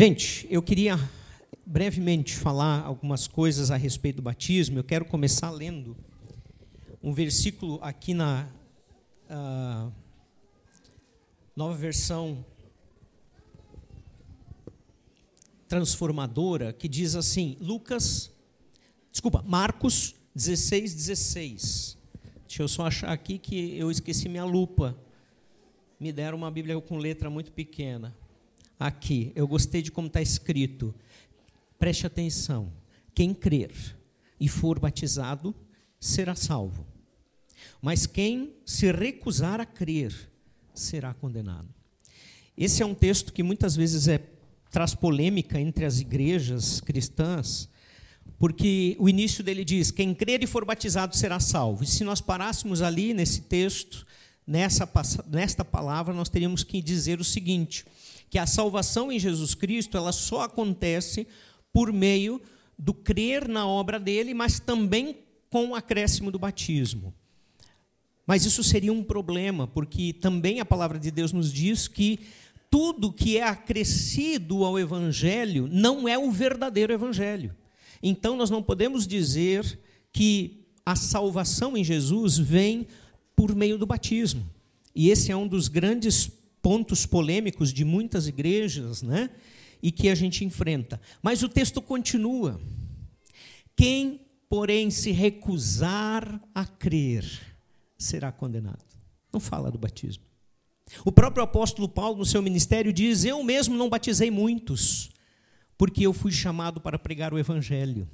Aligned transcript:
Gente, 0.00 0.46
eu 0.48 0.62
queria 0.62 0.96
brevemente 1.66 2.36
falar 2.36 2.84
algumas 2.84 3.26
coisas 3.26 3.72
a 3.72 3.76
respeito 3.76 4.18
do 4.18 4.22
batismo. 4.22 4.78
Eu 4.78 4.84
quero 4.84 5.04
começar 5.04 5.50
lendo 5.50 5.96
um 7.02 7.12
versículo 7.12 7.80
aqui 7.82 8.14
na 8.14 8.48
uh, 9.28 9.92
nova 11.56 11.74
versão 11.74 12.44
transformadora, 15.66 16.72
que 16.72 16.86
diz 16.86 17.16
assim: 17.16 17.56
Lucas, 17.60 18.30
desculpa, 19.10 19.42
Marcos 19.44 20.14
16, 20.32 20.94
16. 20.94 21.98
Deixa 22.46 22.62
eu 22.62 22.68
só 22.68 22.86
achar 22.86 23.10
aqui 23.10 23.36
que 23.36 23.76
eu 23.76 23.90
esqueci 23.90 24.28
minha 24.28 24.44
lupa. 24.44 24.96
Me 25.98 26.12
deram 26.12 26.38
uma 26.38 26.52
Bíblia 26.52 26.80
com 26.80 26.98
letra 26.98 27.28
muito 27.28 27.50
pequena. 27.50 28.14
Aqui, 28.78 29.32
eu 29.34 29.46
gostei 29.48 29.82
de 29.82 29.90
como 29.90 30.06
está 30.06 30.22
escrito. 30.22 30.94
Preste 31.78 32.06
atenção. 32.06 32.72
Quem 33.14 33.34
crer 33.34 33.72
e 34.38 34.48
for 34.48 34.78
batizado 34.78 35.54
será 35.98 36.34
salvo. 36.34 36.86
Mas 37.82 38.06
quem 38.06 38.54
se 38.64 38.90
recusar 38.92 39.60
a 39.60 39.66
crer 39.66 40.14
será 40.74 41.12
condenado. 41.12 41.68
Esse 42.56 42.82
é 42.82 42.86
um 42.86 42.94
texto 42.94 43.32
que 43.32 43.42
muitas 43.42 43.76
vezes 43.76 44.08
é, 44.08 44.20
traz 44.70 44.94
polêmica 44.94 45.60
entre 45.60 45.84
as 45.84 46.00
igrejas 46.00 46.80
cristãs, 46.80 47.68
porque 48.38 48.96
o 48.98 49.08
início 49.08 49.42
dele 49.42 49.64
diz: 49.64 49.90
quem 49.90 50.14
crer 50.14 50.42
e 50.42 50.46
for 50.46 50.64
batizado 50.64 51.16
será 51.16 51.40
salvo. 51.40 51.84
E 51.84 51.86
se 51.86 52.04
nós 52.04 52.20
parássemos 52.20 52.82
ali 52.82 53.14
nesse 53.14 53.42
texto, 53.42 54.06
nessa, 54.46 54.88
nesta 55.28 55.64
palavra, 55.64 56.14
nós 56.14 56.28
teríamos 56.28 56.62
que 56.62 56.82
dizer 56.82 57.20
o 57.20 57.24
seguinte: 57.24 57.84
que 58.30 58.38
a 58.38 58.46
salvação 58.46 59.10
em 59.10 59.18
Jesus 59.18 59.54
Cristo 59.54 59.96
ela 59.96 60.12
só 60.12 60.42
acontece 60.42 61.26
por 61.72 61.92
meio 61.92 62.40
do 62.78 62.94
crer 62.94 63.48
na 63.48 63.66
obra 63.66 63.98
dele, 63.98 64.34
mas 64.34 64.60
também 64.60 65.16
com 65.50 65.68
o 65.68 65.74
acréscimo 65.74 66.30
do 66.30 66.38
batismo. 66.38 67.12
Mas 68.26 68.44
isso 68.44 68.62
seria 68.62 68.92
um 68.92 69.02
problema, 69.02 69.66
porque 69.66 70.12
também 70.12 70.60
a 70.60 70.64
palavra 70.64 70.98
de 70.98 71.10
Deus 71.10 71.32
nos 71.32 71.52
diz 71.52 71.88
que 71.88 72.20
tudo 72.70 73.12
que 73.12 73.38
é 73.38 73.42
acrescido 73.42 74.64
ao 74.64 74.78
evangelho 74.78 75.68
não 75.72 76.06
é 76.06 76.18
o 76.18 76.30
verdadeiro 76.30 76.92
evangelho. 76.92 77.54
Então 78.02 78.36
nós 78.36 78.50
não 78.50 78.62
podemos 78.62 79.06
dizer 79.06 79.80
que 80.12 80.66
a 80.84 80.94
salvação 80.94 81.76
em 81.76 81.82
Jesus 81.82 82.36
vem 82.38 82.86
por 83.34 83.54
meio 83.54 83.78
do 83.78 83.86
batismo. 83.86 84.48
E 84.94 85.10
esse 85.10 85.32
é 85.32 85.36
um 85.36 85.46
dos 85.46 85.68
grandes 85.68 86.30
pontos 86.62 87.06
polêmicos 87.06 87.72
de 87.72 87.84
muitas 87.84 88.26
igrejas, 88.26 89.02
né? 89.02 89.30
E 89.82 89.92
que 89.92 90.08
a 90.08 90.14
gente 90.14 90.44
enfrenta. 90.44 91.00
Mas 91.22 91.42
o 91.42 91.48
texto 91.48 91.80
continua. 91.80 92.60
Quem, 93.76 94.20
porém, 94.48 94.90
se 94.90 95.12
recusar 95.12 96.40
a 96.54 96.64
crer, 96.64 97.24
será 97.96 98.32
condenado. 98.32 98.84
Não 99.32 99.40
fala 99.40 99.70
do 99.70 99.78
batismo. 99.78 100.24
O 101.04 101.12
próprio 101.12 101.44
apóstolo 101.44 101.88
Paulo, 101.88 102.18
no 102.18 102.26
seu 102.26 102.42
ministério, 102.42 102.92
diz: 102.92 103.24
Eu 103.24 103.42
mesmo 103.42 103.76
não 103.76 103.88
batizei 103.88 104.30
muitos, 104.30 105.10
porque 105.76 106.06
eu 106.06 106.12
fui 106.12 106.32
chamado 106.32 106.80
para 106.80 106.98
pregar 106.98 107.32
o 107.32 107.38
evangelho. 107.38 108.08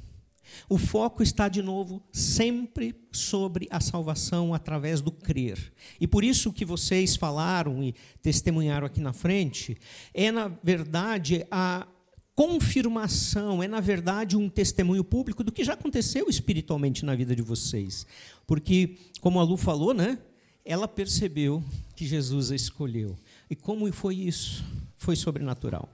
O 0.68 0.78
foco 0.78 1.22
está 1.22 1.48
de 1.48 1.62
novo 1.62 2.02
sempre 2.12 2.94
sobre 3.12 3.66
a 3.70 3.80
salvação 3.80 4.54
através 4.54 5.00
do 5.00 5.10
crer. 5.10 5.72
E 6.00 6.06
por 6.06 6.24
isso 6.24 6.52
que 6.52 6.64
vocês 6.64 7.16
falaram 7.16 7.82
e 7.82 7.94
testemunharam 8.22 8.86
aqui 8.86 9.00
na 9.00 9.12
frente, 9.12 9.76
é 10.12 10.30
na 10.30 10.48
verdade 10.62 11.46
a 11.50 11.86
confirmação, 12.34 13.62
é 13.62 13.68
na 13.68 13.80
verdade 13.80 14.36
um 14.36 14.48
testemunho 14.48 15.04
público 15.04 15.44
do 15.44 15.52
que 15.52 15.64
já 15.64 15.74
aconteceu 15.74 16.28
espiritualmente 16.28 17.04
na 17.04 17.14
vida 17.14 17.34
de 17.34 17.42
vocês. 17.42 18.06
Porque, 18.46 18.96
como 19.20 19.40
a 19.40 19.42
Lu 19.44 19.56
falou, 19.56 19.94
né? 19.94 20.18
Ela 20.64 20.88
percebeu 20.88 21.62
que 21.94 22.06
Jesus 22.06 22.50
a 22.50 22.54
escolheu. 22.54 23.16
E 23.48 23.54
como 23.54 23.90
foi 23.92 24.16
isso? 24.16 24.64
Foi 24.96 25.14
sobrenatural 25.14 25.88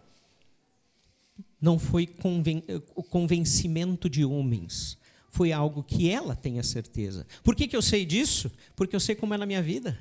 não 1.60 1.78
foi 1.78 2.06
conven 2.06 2.62
convencimento 3.10 4.08
de 4.08 4.24
homens, 4.24 4.96
foi 5.30 5.52
algo 5.52 5.82
que 5.82 6.10
ela 6.10 6.34
tem 6.34 6.58
a 6.58 6.62
certeza. 6.62 7.26
Por 7.42 7.54
que, 7.54 7.68
que 7.68 7.76
eu 7.76 7.82
sei 7.82 8.04
disso? 8.04 8.50
Porque 8.74 8.96
eu 8.96 9.00
sei 9.00 9.14
como 9.14 9.34
é 9.34 9.38
na 9.38 9.46
minha 9.46 9.62
vida. 9.62 9.98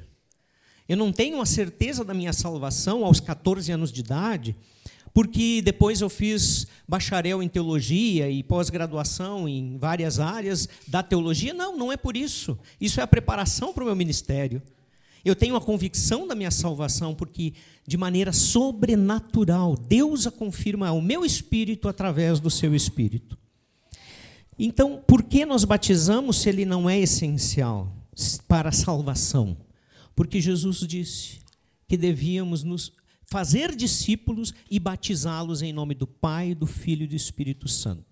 Eu 0.88 0.97
não 0.97 1.12
tenho 1.12 1.40
a 1.40 1.46
certeza 1.46 2.03
da 2.03 2.16
minha 2.16 2.34
salvação 2.34 3.06
aos 3.06 3.20
14 3.20 3.72
anos 3.72 3.92
de 3.92 4.00
idade, 4.00 4.56
porque 5.14 5.62
depois 5.62 6.02
eu 6.02 6.09
fiz 6.09 6.66
bacharel 6.88 7.44
em 7.44 7.47
teologia 7.47 8.30
e 8.30 8.41
pós-graduação 8.41 9.47
em 9.47 9.78
várias 9.78 10.20
áreas 10.20 10.68
da 10.88 11.03
teologia. 11.03 11.53
Não, 11.53 11.78
não 11.78 11.91
é 11.91 11.97
por 11.97 12.18
isso. 12.18 12.58
Isso 12.81 13.00
é 13.00 13.03
a 13.03 13.08
preparação 13.08 13.72
para 13.72 13.84
o 13.84 13.86
meu 13.86 13.96
ministério. 13.96 14.62
Eu 15.24 15.35
tenho 15.35 15.56
a 15.56 15.62
convicção 15.62 16.28
da 16.28 16.35
minha 16.35 16.52
salvação, 16.52 17.13
porque 17.13 17.53
de 17.85 17.97
maneira 17.97 18.31
sobrenatural, 18.31 19.75
Deus 19.75 20.25
a 20.25 20.31
confirma 20.31 20.88
ao 20.88 21.02
meu 21.02 21.25
espírito 21.25 21.88
através 21.88 22.40
do 22.40 22.50
seu 22.50 22.74
espírito. 22.74 23.38
Então, 24.58 25.02
por 25.08 25.24
que 25.24 25.46
nós 25.46 25.63
batizamos 25.63 26.38
se 26.38 26.50
ele 26.50 26.66
não 26.66 26.90
é 26.90 27.00
essencial 27.00 27.91
para 28.47 28.69
a 28.69 28.74
salvação? 28.74 29.58
Porque 30.16 30.41
Jesus 30.41 30.79
disse 30.79 31.40
que 31.88 31.96
devíamos 31.96 32.63
nos 32.63 32.91
fazer 33.25 33.75
discípulos 33.75 34.53
e 34.69 34.79
batizá-los 34.79 35.62
em 35.62 35.72
nome 35.72 35.94
do 35.94 36.08
Pai, 36.08 36.56
do 36.56 36.66
Filho 36.66 37.03
e 37.03 37.08
do 37.08 37.16
Espírito 37.16 37.68
Santo. 37.68 38.09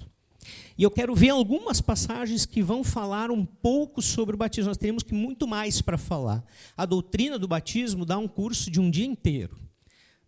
E 0.78 0.84
eu 0.84 0.92
quero 0.92 1.16
ver 1.16 1.30
algumas 1.30 1.82
passagens 1.82 2.46
que 2.46 2.62
vão 2.62 2.84
falar 2.84 3.32
um 3.32 3.46
pouco 3.46 4.02
sobre 4.02 4.36
o 4.36 4.38
batismo. 4.38 4.70
Nós 4.70 4.78
teremos 4.78 5.04
que 5.04 5.14
muito 5.14 5.48
mais 5.48 5.82
para 5.82 5.98
falar. 5.98 6.46
A 6.76 6.86
doutrina 6.86 7.40
do 7.40 7.48
batismo 7.48 8.06
dá 8.06 8.18
um 8.18 8.28
curso 8.28 8.70
de 8.70 8.80
um 8.80 8.90
dia 8.90 9.06
inteiro. 9.06 9.58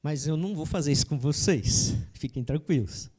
Mas 0.02 0.26
eu 0.26 0.38
não 0.38 0.56
vou 0.56 0.66
fazer 0.66 0.92
isso 0.92 1.06
com 1.06 1.20
vocês. 1.20 1.96
Fiquem 2.14 2.44
tranquilos. 2.44 3.10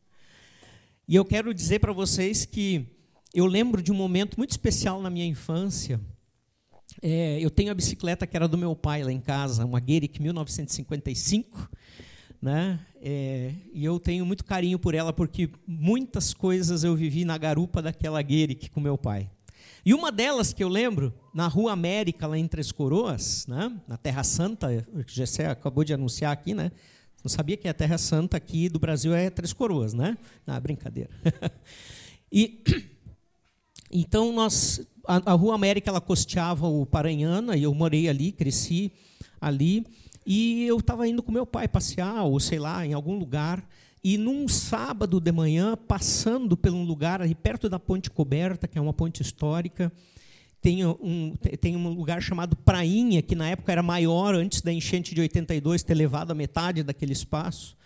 E 1.06 1.15
eu 1.15 1.25
quero 1.25 1.53
dizer 1.53 1.78
para 1.78 1.93
vocês 1.93 2.44
que 2.44 2.87
eu 3.34 3.47
lembro 3.47 3.82
de 3.82 3.93
um 3.93 3.97
momento 3.97 4.37
muito 4.37 4.50
especial 4.50 5.00
na 5.00 5.11
minha 5.11 5.27
infância. 5.27 6.00
É, 7.03 7.38
eu 7.41 7.50
tenho 7.50 7.71
a 7.71 7.75
bicicleta 7.75 8.27
que 8.27 8.37
era 8.37 8.49
do 8.49 8.59
meu 8.59 8.75
pai 8.75 9.05
lá 9.05 9.12
em 9.12 9.21
casa, 9.21 9.65
uma 9.65 9.78
Gueric 9.78 10.21
1955 10.21 11.71
né? 12.40 12.80
É, 13.02 13.52
e 13.72 13.84
eu 13.84 13.98
tenho 13.98 14.24
muito 14.24 14.44
carinho 14.44 14.78
por 14.78 14.94
ela 14.94 15.12
porque 15.12 15.50
muitas 15.66 16.34
coisas 16.34 16.84
eu 16.84 16.94
vivi 16.94 17.24
na 17.24 17.36
garupa 17.38 17.80
daquela 17.82 18.20
Gueric 18.22 18.70
com 18.70 18.80
meu 18.80 18.96
pai. 18.96 19.30
E 19.84 19.94
uma 19.94 20.12
delas 20.12 20.52
que 20.52 20.62
eu 20.62 20.68
lembro, 20.68 21.12
na 21.34 21.46
Rua 21.46 21.72
América, 21.72 22.26
lá 22.26 22.36
em 22.36 22.46
Três 22.46 22.70
Coroas, 22.70 23.46
né? 23.46 23.72
na 23.88 23.96
Terra 23.96 24.22
Santa, 24.22 24.68
o 24.92 25.02
Gessé 25.06 25.46
acabou 25.46 25.84
de 25.84 25.94
anunciar 25.94 26.32
aqui, 26.32 26.54
né? 26.54 26.70
Não 27.24 27.30
sabia 27.30 27.56
que 27.56 27.68
a 27.68 27.74
Terra 27.74 27.98
Santa 27.98 28.36
aqui 28.36 28.68
do 28.68 28.78
Brasil 28.78 29.14
é 29.14 29.30
Três 29.30 29.52
Coroas, 29.52 29.92
né? 29.94 30.16
Ah, 30.46 30.58
brincadeira. 30.60 31.10
e 32.32 32.62
então 33.90 34.32
nós 34.32 34.86
a, 35.06 35.32
a 35.32 35.34
Rua 35.34 35.54
América 35.54 35.90
ela 35.90 36.00
costeava 36.00 36.66
o 36.66 36.86
Paranhana 36.86 37.56
e 37.56 37.62
eu 37.62 37.74
morei 37.74 38.08
ali, 38.08 38.32
cresci 38.32 38.92
ali. 39.40 39.86
E 40.26 40.66
eu 40.66 40.78
estava 40.78 41.08
indo 41.08 41.22
com 41.22 41.32
meu 41.32 41.47
pai 41.47 41.66
passear, 41.66 42.25
ou 42.25 42.38
sei 42.38 42.58
lá, 42.58 42.84
em 42.84 42.92
algum 42.92 43.19
lugar, 43.19 43.66
e 44.03 44.16
num 44.16 44.48
sábado 44.48 45.20
de 45.20 45.32
manhã, 45.32 45.76
passando 45.76 46.56
por 46.56 46.72
um 46.72 46.84
lugar 46.84 47.20
ali 47.20 47.34
perto 47.34 47.69
da 47.69 47.78
Ponte 47.78 48.10
Coberta, 48.10 48.66
que 48.66 48.78
é 48.78 48.81
uma 48.81 48.94
ponte 48.94 49.20
histórica, 49.20 49.92
tem 50.60 50.84
um, 50.86 51.34
tem 51.60 51.76
um 51.76 51.88
lugar 51.88 52.22
chamado 52.22 52.54
Prainha, 52.54 53.22
que 53.22 53.34
na 53.34 53.48
época 53.48 53.72
era 53.72 53.82
maior, 53.82 54.34
antes 54.34 54.60
da 54.60 54.72
enchente 54.72 55.14
de 55.14 55.20
82 55.20 55.82
ter 55.82 55.94
levado 55.94 56.31
a 56.31 56.34
metade 56.34 56.82
daquele 56.82 57.12
espaço. 57.12 57.76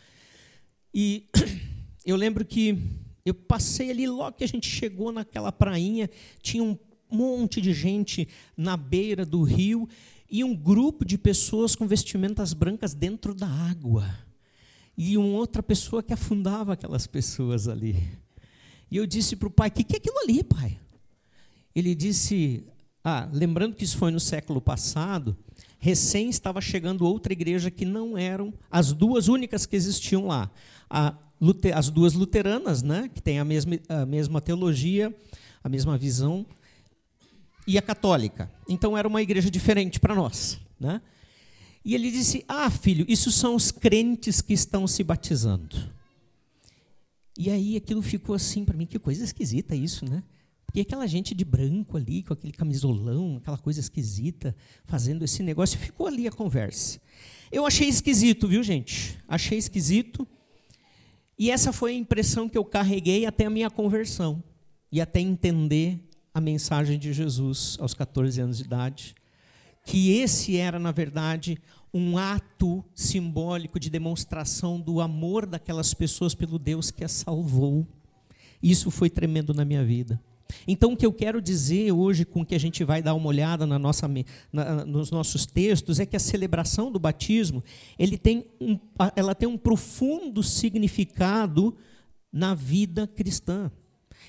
E 0.93 1.29
eu 2.05 2.17
lembro 2.17 2.45
que 2.45 2.79
eu 3.25 3.35
passei 3.35 3.91
ali, 3.91 4.07
logo 4.07 4.37
que 4.37 4.45
a 4.45 4.49
gente 4.49 4.69
chegou 4.69 5.11
naquela 5.13 5.51
prainha, 5.51 6.11
tinha 6.43 6.63
um 6.63 6.77
monte 7.11 7.61
de 7.61 7.73
gente 7.73 8.29
na 8.57 8.77
beira 8.77 9.25
do 9.25 9.43
rio, 9.43 9.89
e 10.31 10.43
um 10.43 10.55
grupo 10.55 11.05
de 11.05 11.19
pessoas 11.19 11.75
com 11.77 11.87
vestimentas 11.87 12.53
brancas 12.53 12.95
dentro 12.95 13.35
da 13.35 13.47
água. 13.47 14.09
E 14.97 15.19
uma 15.19 15.37
outra 15.39 15.63
pessoa 15.63 16.03
que 16.03 16.13
afundava 16.13 16.73
aquelas 16.73 17.07
pessoas 17.07 17.69
ali. 17.69 17.97
E 18.91 18.97
eu 18.97 19.07
disse 19.07 19.37
para 19.37 19.49
o 19.49 19.51
pai: 19.51 19.69
O 19.69 19.73
que, 19.73 19.85
que 19.85 19.95
é 19.95 19.99
aquilo 19.99 20.19
ali, 20.21 20.45
pai? 20.45 20.79
Ele 21.75 21.95
disse: 21.95 22.65
Ah, 23.03 23.29
lembrando 23.33 23.75
que 23.75 23.85
isso 23.85 23.99
foi 23.99 24.11
no 24.11 24.21
século 24.21 24.61
passado, 24.61 25.37
recém 25.79 26.29
estava 26.29 26.61
chegando 26.61 27.05
outra 27.05 27.33
igreja 27.33 27.71
que 27.71 27.85
não 27.85 28.17
eram 28.17 28.55
as 28.71 28.93
duas 28.93 29.29
únicas 29.29 29.67
que 29.67 29.77
existiam 29.77 30.27
lá. 30.27 30.51
A, 30.89 31.15
as 31.75 31.91
duas 31.91 32.15
luteranas, 32.15 32.83
né, 32.83 33.11
que 33.13 33.21
têm 33.21 33.39
a 33.39 33.45
mesma, 33.45 33.79
a 33.89 34.07
mesma 34.07 34.41
teologia, 34.41 35.15
a 35.63 35.69
mesma 35.69 35.99
visão, 35.99 36.47
e 37.67 37.79
a 37.79 37.83
católica. 37.83 38.51
Então 38.69 38.97
era 38.97 39.07
uma 39.07 39.23
igreja 39.23 39.51
diferente 39.51 39.99
para 40.01 40.15
nós. 40.15 40.61
Né? 40.79 41.01
E 41.85 41.95
ele 41.95 42.11
disse: 42.11 42.45
Ah, 42.49 42.71
filho, 42.71 43.05
isso 43.09 43.31
são 43.31 43.55
os 43.55 43.71
crentes 43.71 44.41
que 44.41 44.53
estão 44.53 44.87
se 44.87 45.03
batizando. 45.03 45.93
E 47.37 47.51
aí 47.51 47.77
aquilo 47.77 48.01
ficou 48.01 48.35
assim 48.35 48.65
para 48.65 48.77
mim, 48.77 48.87
que 48.87 48.99
coisa 48.99 49.25
esquisita 49.25 49.75
isso, 49.75 50.05
né? 50.05 50.23
E 50.75 50.81
aquela 50.81 51.07
gente 51.07 51.35
de 51.35 51.45
branco 51.45 51.97
ali, 51.97 52.23
com 52.23 52.33
aquele 52.33 52.53
camisolão, 52.53 53.37
aquela 53.37 53.59
coisa 53.59 53.79
esquisita, 53.79 54.57
fazendo 54.85 55.25
esse 55.25 55.43
negócio, 55.43 55.79
ficou 55.79 56.07
ali 56.07 56.27
a 56.27 56.33
conversa. 56.33 57.01
Eu 57.51 57.65
achei 57.65 57.89
esquisito, 57.89 58.49
viu, 58.49 58.63
gente? 58.63 59.17
Achei 59.29 59.57
esquisito. 59.57 60.27
E 61.39 61.51
essa 61.51 61.73
foi 61.73 61.93
a 61.93 61.97
impressão 61.97 62.49
que 62.49 62.59
eu 62.59 62.65
carreguei 62.65 63.25
até 63.25 63.47
a 63.47 63.51
minha 63.51 63.71
conversão 63.71 64.43
e 64.91 65.01
até 65.01 65.21
entender 65.21 66.01
a 66.35 66.41
mensagem 66.41 66.99
de 66.99 67.13
Jesus 67.13 67.79
aos 67.81 67.95
14 67.95 68.41
anos 68.41 68.59
de 68.59 68.65
idade, 68.65 69.15
que 69.85 70.19
esse 70.19 70.57
era, 70.57 70.81
na 70.81 70.91
verdade, 70.91 71.59
um 71.93 72.19
ato 72.19 72.85
simbólico 72.93 73.79
de 73.79 73.89
demonstração 73.89 74.81
do 74.81 75.01
amor 75.01 75.47
daquelas 75.47 75.95
pessoas 75.95 76.35
pelo 76.35 76.59
Deus 76.59 76.91
que 76.91 77.05
as 77.05 77.13
salvou. 77.13 77.87
Isso 78.61 78.91
foi 78.91 79.09
tremendo 79.09 79.55
na 79.55 79.65
minha 79.65 79.85
vida. 79.85 80.21
Então, 80.67 80.93
o 80.93 80.97
que 80.97 81.07
eu 81.07 81.13
quero 81.13 81.41
dizer 81.41 81.93
hoje, 81.93 82.25
com 82.25 82.45
que 82.45 82.55
a 82.55 82.59
gente 82.59 82.83
vai 82.83 83.01
dar 83.01 83.15
uma 83.15 83.29
olhada 83.29 83.67
na 83.67 83.79
nossa, 83.79 84.11
na, 84.53 84.85
nos 84.85 85.11
nossos 85.11 85.47
textos, 85.47 86.01
é 86.01 86.07
que 86.07 86.17
a 86.17 86.21
celebração 86.21 86.91
do 86.91 86.99
batismo 86.99 87.63
ele 87.99 88.19
tem 88.19 88.47
um, 88.61 88.79
ela 89.15 89.35
tem 89.35 89.49
um 89.49 89.57
profundo 89.57 90.43
significado 90.43 91.77
na 92.33 92.55
vida 92.55 93.07
cristã. 93.07 93.71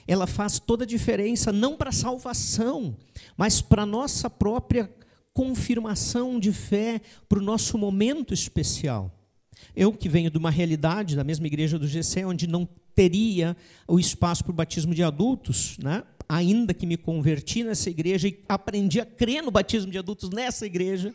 Ela 0.07 0.27
faz 0.27 0.59
toda 0.59 0.83
a 0.83 0.87
diferença, 0.87 1.51
não 1.51 1.75
para 1.75 1.89
a 1.89 1.93
salvação, 1.93 2.95
mas 3.37 3.61
para 3.61 3.83
a 3.83 3.85
nossa 3.85 4.29
própria 4.29 4.89
confirmação 5.33 6.39
de 6.39 6.53
fé, 6.53 7.01
para 7.27 7.39
o 7.39 7.43
nosso 7.43 7.77
momento 7.77 8.33
especial. 8.33 9.11
Eu 9.75 9.91
que 9.91 10.07
venho 10.07 10.31
de 10.31 10.37
uma 10.37 10.49
realidade 10.49 11.15
da 11.15 11.23
mesma 11.23 11.47
igreja 11.47 11.77
do 11.77 11.87
GC, 11.87 12.25
onde 12.25 12.47
não 12.47 12.67
teria 12.95 13.57
o 13.87 13.99
espaço 13.99 14.43
para 14.43 14.51
o 14.51 14.55
batismo 14.55 14.95
de 14.95 15.03
adultos, 15.03 15.77
né? 15.77 16.03
ainda 16.27 16.73
que 16.73 16.85
me 16.85 16.97
converti 16.97 17.63
nessa 17.63 17.89
igreja 17.89 18.27
e 18.27 18.43
aprendi 18.47 18.99
a 18.99 19.05
crer 19.05 19.43
no 19.43 19.51
batismo 19.51 19.91
de 19.91 19.97
adultos 19.97 20.29
nessa 20.29 20.65
igreja. 20.65 21.13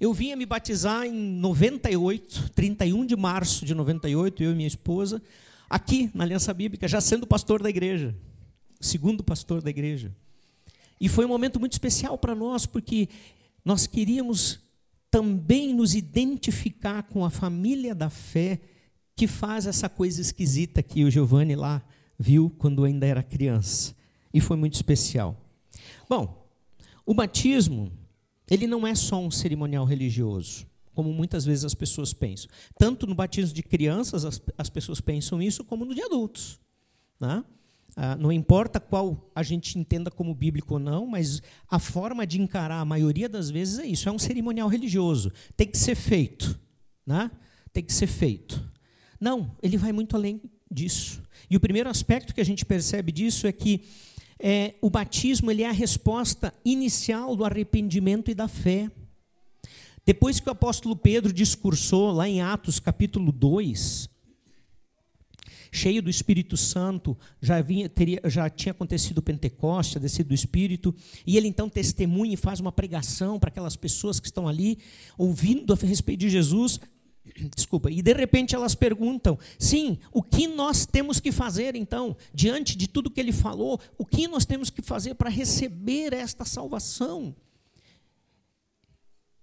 Eu 0.00 0.12
vinha 0.12 0.36
me 0.36 0.46
batizar 0.46 1.06
em 1.06 1.12
98, 1.12 2.50
31 2.54 3.06
de 3.06 3.16
março 3.16 3.64
de 3.64 3.74
98, 3.74 4.42
eu 4.42 4.52
e 4.52 4.54
minha 4.54 4.66
esposa, 4.66 5.22
aqui 5.68 6.10
na 6.14 6.24
Aliança 6.24 6.52
Bíblica, 6.54 6.86
já 6.88 7.00
sendo 7.00 7.26
pastor 7.26 7.62
da 7.62 7.68
igreja, 7.68 8.14
segundo 8.80 9.22
pastor 9.22 9.62
da 9.62 9.70
igreja. 9.70 10.14
E 11.00 11.08
foi 11.08 11.24
um 11.24 11.28
momento 11.28 11.60
muito 11.60 11.72
especial 11.72 12.16
para 12.16 12.34
nós, 12.34 12.66
porque 12.66 13.08
nós 13.64 13.86
queríamos 13.86 14.60
também 15.10 15.74
nos 15.74 15.94
identificar 15.94 17.02
com 17.04 17.24
a 17.24 17.30
família 17.30 17.94
da 17.94 18.10
fé 18.10 18.60
que 19.14 19.26
faz 19.26 19.66
essa 19.66 19.88
coisa 19.88 20.20
esquisita 20.20 20.82
que 20.82 21.04
o 21.04 21.10
Giovanni 21.10 21.56
lá 21.56 21.82
viu 22.18 22.50
quando 22.58 22.84
ainda 22.84 23.06
era 23.06 23.22
criança. 23.22 23.94
E 24.32 24.40
foi 24.40 24.56
muito 24.56 24.74
especial. 24.74 25.36
Bom, 26.08 26.46
o 27.04 27.14
batismo, 27.14 27.90
ele 28.50 28.66
não 28.66 28.86
é 28.86 28.94
só 28.94 29.20
um 29.20 29.30
cerimonial 29.30 29.84
religioso, 29.84 30.66
como 30.96 31.12
muitas 31.12 31.44
vezes 31.44 31.64
as 31.64 31.74
pessoas 31.74 32.14
pensam. 32.14 32.48
Tanto 32.78 33.06
no 33.06 33.14
batismo 33.14 33.54
de 33.54 33.62
crianças, 33.62 34.24
as, 34.24 34.40
as 34.56 34.70
pessoas 34.70 34.98
pensam 35.00 35.42
isso, 35.42 35.62
como 35.62 35.84
no 35.84 35.94
de 35.94 36.02
adultos. 36.02 36.58
Né? 37.20 37.44
Ah, 37.94 38.16
não 38.16 38.32
importa 38.32 38.80
qual 38.80 39.30
a 39.34 39.42
gente 39.42 39.78
entenda 39.78 40.10
como 40.10 40.34
bíblico 40.34 40.74
ou 40.74 40.80
não, 40.80 41.06
mas 41.06 41.42
a 41.70 41.78
forma 41.78 42.26
de 42.26 42.40
encarar 42.40 42.80
a 42.80 42.84
maioria 42.84 43.28
das 43.28 43.50
vezes 43.50 43.78
é 43.78 43.86
isso: 43.86 44.08
é 44.08 44.12
um 44.12 44.18
cerimonial 44.18 44.68
religioso. 44.68 45.30
Tem 45.54 45.66
que 45.66 45.76
ser 45.76 45.94
feito. 45.94 46.58
Né? 47.06 47.30
Tem 47.72 47.84
que 47.84 47.92
ser 47.92 48.06
feito. 48.06 48.66
Não, 49.20 49.54
ele 49.62 49.76
vai 49.76 49.92
muito 49.92 50.16
além 50.16 50.40
disso. 50.70 51.22
E 51.48 51.56
o 51.56 51.60
primeiro 51.60 51.90
aspecto 51.90 52.34
que 52.34 52.40
a 52.40 52.44
gente 52.44 52.64
percebe 52.64 53.12
disso 53.12 53.46
é 53.46 53.52
que 53.52 53.84
é, 54.38 54.74
o 54.82 54.90
batismo 54.90 55.50
ele 55.50 55.62
é 55.62 55.68
a 55.68 55.72
resposta 55.72 56.52
inicial 56.64 57.36
do 57.36 57.44
arrependimento 57.44 58.30
e 58.30 58.34
da 58.34 58.48
fé. 58.48 58.90
Depois 60.06 60.38
que 60.38 60.48
o 60.48 60.52
apóstolo 60.52 60.94
Pedro 60.94 61.32
discursou 61.32 62.12
lá 62.12 62.28
em 62.28 62.40
Atos 62.40 62.78
capítulo 62.78 63.32
2, 63.32 64.08
cheio 65.72 66.00
do 66.00 66.08
Espírito 66.08 66.56
Santo, 66.56 67.18
já, 67.42 67.60
vinha, 67.60 67.88
teria, 67.88 68.20
já 68.26 68.48
tinha 68.48 68.70
acontecido 68.70 69.18
o 69.18 69.22
Pentecoste, 69.22 69.98
a 69.98 70.00
do 70.00 70.32
Espírito, 70.32 70.94
e 71.26 71.36
ele 71.36 71.48
então 71.48 71.68
testemunha 71.68 72.34
e 72.34 72.36
faz 72.36 72.60
uma 72.60 72.70
pregação 72.70 73.40
para 73.40 73.48
aquelas 73.48 73.74
pessoas 73.74 74.20
que 74.20 74.28
estão 74.28 74.46
ali, 74.46 74.78
ouvindo 75.18 75.72
a 75.72 75.76
respeito 75.76 76.20
de 76.20 76.30
Jesus, 76.30 76.78
Desculpa, 77.56 77.90
e 77.90 78.00
de 78.00 78.12
repente 78.12 78.54
elas 78.54 78.76
perguntam: 78.76 79.36
sim, 79.58 79.98
o 80.12 80.22
que 80.22 80.46
nós 80.46 80.86
temos 80.86 81.18
que 81.18 81.32
fazer 81.32 81.74
então, 81.74 82.16
diante 82.32 82.76
de 82.76 82.86
tudo 82.86 83.10
que 83.10 83.18
ele 83.18 83.32
falou, 83.32 83.80
o 83.98 84.06
que 84.06 84.28
nós 84.28 84.46
temos 84.46 84.70
que 84.70 84.80
fazer 84.80 85.14
para 85.14 85.28
receber 85.28 86.12
esta 86.12 86.44
salvação? 86.44 87.34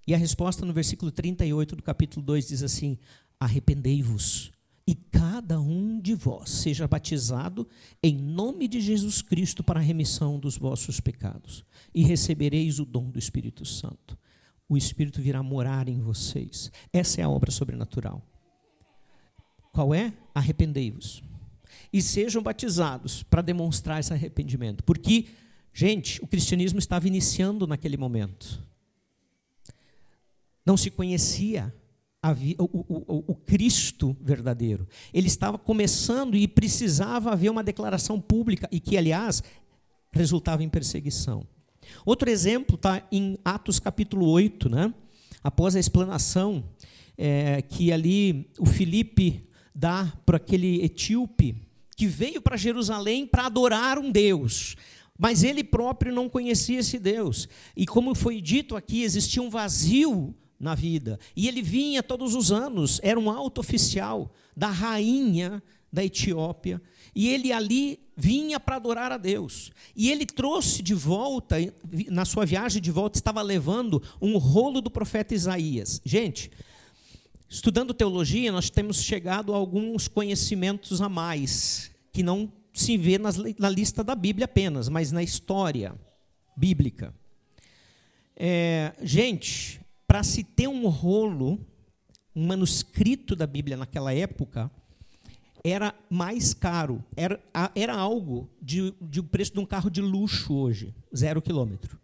E 0.06 0.14
a 0.14 0.18
resposta 0.18 0.66
no 0.66 0.74
versículo 0.74 1.12
38 1.12 1.76
do 1.76 1.84
capítulo 1.84 2.26
2 2.26 2.48
diz 2.48 2.64
assim: 2.64 2.98
Arrependei-vos 3.40 4.52
e 4.86 4.96
cada 4.96 5.62
um 5.62 6.00
de 6.00 6.14
vós 6.14 6.50
seja 6.50 6.88
batizado 6.88 7.68
em 8.02 8.18
nome 8.18 8.68
de 8.68 8.82
Jesus 8.82 9.22
Cristo 9.22 9.64
para 9.64 9.80
a 9.80 9.84
remissão 9.84 10.38
dos 10.38 10.58
vossos 10.58 11.00
pecados, 11.00 11.64
e 11.94 12.04
recebereis 12.04 12.80
o 12.80 12.86
dom 12.86 13.10
do 13.10 13.18
Espírito 13.18 13.66
Santo 13.66 14.18
o 14.74 14.78
Espírito 14.78 15.22
virá 15.22 15.44
morar 15.44 15.88
em 15.88 16.00
vocês. 16.00 16.72
Essa 16.92 17.22
é 17.22 17.24
a 17.24 17.30
obra 17.30 17.52
sobrenatural. 17.52 18.22
Qual 19.72 19.94
é? 19.94 20.14
Arrependei-vos. 20.34 21.24
E 21.92 22.02
sejam 22.02 22.42
batizados 22.42 23.24
para 23.24 23.42
demonstrar 23.42 24.00
esse 24.00 24.14
arrependimento. 24.14 24.84
Porque, 24.84 25.28
gente, 25.74 26.24
o 26.24 26.28
cristianismo 26.28 26.80
estava 26.80 27.08
iniciando 27.08 27.68
naquele 27.68 27.98
momento. 27.98 28.64
Não 30.66 30.78
se 30.78 30.90
conhecia 30.90 31.74
o, 32.58 32.64
o, 32.64 33.24
o, 33.28 33.36
Cristo 33.36 34.16
verdadeiro. 34.22 34.88
Ele 35.14 35.28
estava 35.28 35.58
começando 35.58 36.36
e 36.36 36.48
precisava 36.48 37.32
haver 37.32 37.50
uma 37.50 37.64
declaração 37.64 38.20
pública, 38.20 38.68
e 38.72 38.80
que, 38.80 38.98
aliás, 38.98 39.44
resultava 40.12 40.64
em 40.64 40.70
perseguição. 40.70 41.46
Outro 42.06 42.30
exemplo 42.30 42.76
está 42.76 43.06
em 43.12 43.38
Atos 43.44 43.78
capítulo 43.78 44.28
8, 44.28 44.70
né? 44.70 44.94
após 45.44 45.76
a 45.76 45.80
explanação 45.80 46.64
é, 47.18 47.62
que 47.62 47.92
ali 47.92 48.50
o 48.58 48.66
Filipe 48.66 49.48
dá 49.76 50.14
para 50.26 50.38
aquele 50.38 50.82
etíope 50.84 51.56
que 51.96 52.08
veio 52.08 52.42
para 52.42 52.58
Jerusalém 52.58 53.28
para 53.28 53.46
adorar 53.46 54.00
um 54.00 54.12
Deus. 54.12 54.76
Mas 55.20 55.44
ele 55.44 55.64
próprio 55.64 56.14
não 56.14 56.28
conhecia 56.28 56.80
esse 56.80 56.98
Deus. 56.98 57.48
E 57.76 57.86
como 57.86 58.16
foi 58.16 58.42
dito 58.42 58.76
aqui, 58.76 59.04
existia 59.04 59.44
um 59.44 59.50
vazio 59.50 60.34
na 60.64 60.74
vida. 60.74 61.20
E 61.36 61.48
ele 61.48 61.62
vinha 61.62 62.02
todos 62.02 62.34
os 62.34 62.52
anos, 62.52 63.00
era 63.04 63.20
um 63.20 63.30
alto 63.30 63.60
oficial 63.60 64.34
da 64.56 64.70
rainha 64.70 65.62
da 65.92 66.04
Etiópia, 66.04 66.82
e 67.14 67.30
ele 67.30 67.52
ali 67.52 68.00
vinha 68.18 68.60
para 68.60 68.78
adorar 68.78 69.12
a 69.12 69.18
Deus. 69.18 69.72
E 69.96 70.10
ele 70.10 70.26
trouxe 70.26 70.82
de 70.82 70.96
volta, 70.96 71.58
na 72.10 72.26
sua 72.26 72.46
viagem 72.46 72.82
de 72.82 72.90
volta, 72.90 73.18
estava 73.18 73.42
levando 73.44 74.02
um 74.20 74.38
rolo 74.38 74.82
do 74.82 74.90
profeta 74.90 75.36
Isaías. 75.36 76.02
Gente, 76.04 76.50
estudando 77.48 77.94
teologia, 77.94 78.52
nós 78.52 78.72
temos 78.72 79.04
chegado 79.04 79.54
a 79.54 79.58
alguns 79.58 80.08
conhecimentos 80.08 81.00
a 81.00 81.10
mais, 81.10 81.92
que 82.12 82.24
não 82.24 82.52
se 82.74 82.98
vê 82.98 83.20
nas, 83.20 83.38
na 83.60 83.70
lista 83.70 84.04
da 84.04 84.16
Bíblia 84.16 84.46
apenas, 84.46 84.90
mas 84.90 85.12
na 85.12 85.22
história 85.22 85.94
bíblica. 86.58 87.14
É, 88.36 88.94
gente, 89.04 89.80
para 90.14 90.22
se 90.22 90.44
ter 90.44 90.68
um 90.68 90.88
rolo, 90.90 91.60
um 92.36 92.46
manuscrito 92.46 93.36
da 93.36 93.48
Bíblia 93.48 93.76
naquela 93.76 94.14
época, 94.14 94.70
era 95.64 95.92
mais 96.08 96.54
caro, 96.54 97.04
era, 97.18 97.42
era 97.74 97.96
algo 97.96 98.48
de, 98.62 98.94
de 99.02 99.22
um 99.22 99.24
preço 99.24 99.54
de 99.54 99.60
um 99.60 99.66
carro 99.66 99.90
de 99.90 100.02
luxo 100.02 100.54
hoje, 100.54 100.94
zero 101.18 101.42
quilômetro. 101.42 102.00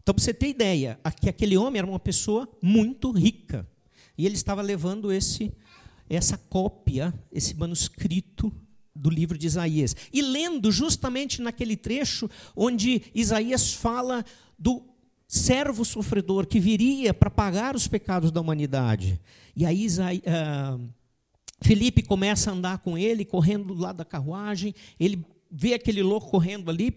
Então, 0.00 0.14
para 0.14 0.22
você 0.22 0.32
ter 0.32 0.50
ideia, 0.50 1.00
que 1.20 1.28
aquele 1.28 1.56
homem 1.56 1.80
era 1.80 1.86
uma 1.88 1.98
pessoa 1.98 2.48
muito 2.62 3.10
rica. 3.10 3.68
E 4.16 4.24
ele 4.24 4.36
estava 4.36 4.62
levando 4.62 5.10
esse, 5.10 5.52
essa 6.08 6.38
cópia, 6.38 7.12
esse 7.32 7.56
manuscrito 7.56 8.52
do 8.94 9.10
livro 9.10 9.36
de 9.36 9.48
Isaías. 9.48 9.96
E 10.12 10.22
lendo 10.22 10.70
justamente 10.70 11.42
naquele 11.42 11.76
trecho 11.76 12.30
onde 12.54 13.02
Isaías 13.12 13.74
fala 13.74 14.24
do 14.56 14.89
servo 15.30 15.84
sofredor 15.84 16.44
que 16.44 16.58
viria 16.58 17.14
para 17.14 17.30
pagar 17.30 17.76
os 17.76 17.86
pecados 17.86 18.32
da 18.32 18.40
humanidade. 18.40 19.20
E 19.54 19.64
aí 19.64 19.86
uh, 19.86 20.88
Felipe 21.62 22.02
começa 22.02 22.50
a 22.50 22.52
andar 22.52 22.78
com 22.78 22.98
ele, 22.98 23.24
correndo 23.24 23.72
do 23.72 23.80
lado 23.80 23.98
da 23.98 24.04
carruagem. 24.04 24.74
Ele 24.98 25.24
vê 25.48 25.74
aquele 25.74 26.02
louco 26.02 26.28
correndo 26.28 26.68
ali, 26.68 26.92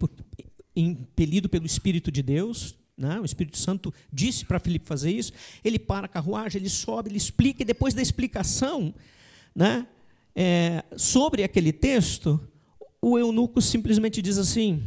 impelido 0.76 1.48
pelo 1.48 1.68
Espírito 1.68 2.12
de 2.12 2.24
Deus. 2.24 2.74
Né? 2.98 3.20
O 3.20 3.26
Espírito 3.26 3.60
Santo 3.60 3.94
disse 4.12 4.46
para 4.46 4.60
Felipe 4.60 4.88
fazer 4.88 5.12
isso. 5.12 5.32
Ele 5.64 5.78
para 5.78 6.08
a 6.08 6.10
carruagem, 6.10 6.60
ele 6.60 6.70
sobe, 6.70 7.10
ele 7.10 7.18
explica, 7.18 7.62
e 7.62 7.66
depois 7.66 7.94
da 7.94 8.02
explicação, 8.02 8.96
né? 9.56 9.86
é, 10.36 10.84
sobre 10.98 11.44
aquele 11.44 11.72
texto, 11.72 12.40
o 13.00 13.20
eunuco 13.20 13.62
simplesmente 13.62 14.22
diz 14.22 14.40
assim: 14.40 14.82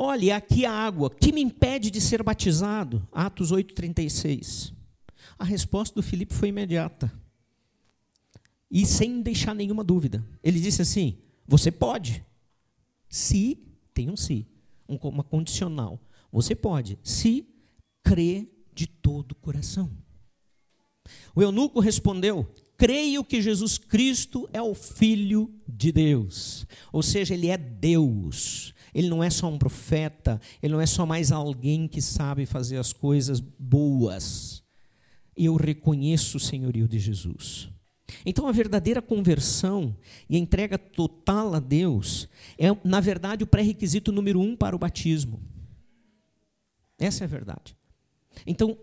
Olha, 0.00 0.36
aqui 0.36 0.64
a 0.64 0.70
água, 0.70 1.10
que 1.10 1.32
me 1.32 1.40
impede 1.40 1.90
de 1.90 2.00
ser 2.00 2.22
batizado? 2.22 3.04
Atos 3.10 3.50
8,36. 3.50 4.72
A 5.36 5.42
resposta 5.42 5.92
do 5.92 6.04
Filipe 6.04 6.32
foi 6.32 6.50
imediata. 6.50 7.12
E 8.70 8.86
sem 8.86 9.20
deixar 9.20 9.56
nenhuma 9.56 9.82
dúvida. 9.82 10.24
Ele 10.40 10.60
disse 10.60 10.82
assim: 10.82 11.18
Você 11.48 11.72
pode, 11.72 12.24
se, 13.08 13.58
tem 13.92 14.08
um 14.08 14.16
se, 14.16 14.46
uma 14.86 15.24
condicional. 15.24 16.00
Você 16.30 16.54
pode, 16.54 16.96
se 17.02 17.44
crê 18.00 18.46
de 18.72 18.86
todo 18.86 19.32
o 19.32 19.34
coração. 19.34 19.90
O 21.34 21.42
eunuco 21.42 21.80
respondeu: 21.80 22.48
Creio 22.76 23.24
que 23.24 23.42
Jesus 23.42 23.78
Cristo 23.78 24.48
é 24.52 24.62
o 24.62 24.76
Filho 24.76 25.52
de 25.66 25.90
Deus. 25.90 26.68
Ou 26.92 27.02
seja, 27.02 27.34
ele 27.34 27.48
é 27.48 27.58
Deus. 27.58 28.72
Ele 28.98 29.08
não 29.08 29.22
é 29.22 29.30
só 29.30 29.46
um 29.46 29.56
profeta, 29.56 30.40
ele 30.60 30.72
não 30.72 30.80
é 30.80 30.86
só 30.86 31.06
mais 31.06 31.30
alguém 31.30 31.86
que 31.86 32.02
sabe 32.02 32.44
fazer 32.44 32.78
as 32.78 32.92
coisas 32.92 33.38
boas. 33.38 34.60
Eu 35.36 35.54
reconheço 35.54 36.36
o 36.36 36.40
senhorio 36.40 36.88
de 36.88 36.98
Jesus. 36.98 37.68
Então, 38.26 38.48
a 38.48 38.50
verdadeira 38.50 39.00
conversão 39.00 39.96
e 40.28 40.34
a 40.34 40.38
entrega 40.40 40.76
total 40.76 41.54
a 41.54 41.60
Deus 41.60 42.28
é, 42.58 42.76
na 42.82 42.98
verdade, 42.98 43.44
o 43.44 43.46
pré-requisito 43.46 44.10
número 44.10 44.40
um 44.40 44.56
para 44.56 44.74
o 44.74 44.78
batismo. 44.80 45.40
Essa 46.98 47.22
é 47.22 47.26
a 47.26 47.28
verdade. 47.28 47.76
Então, 48.44 48.76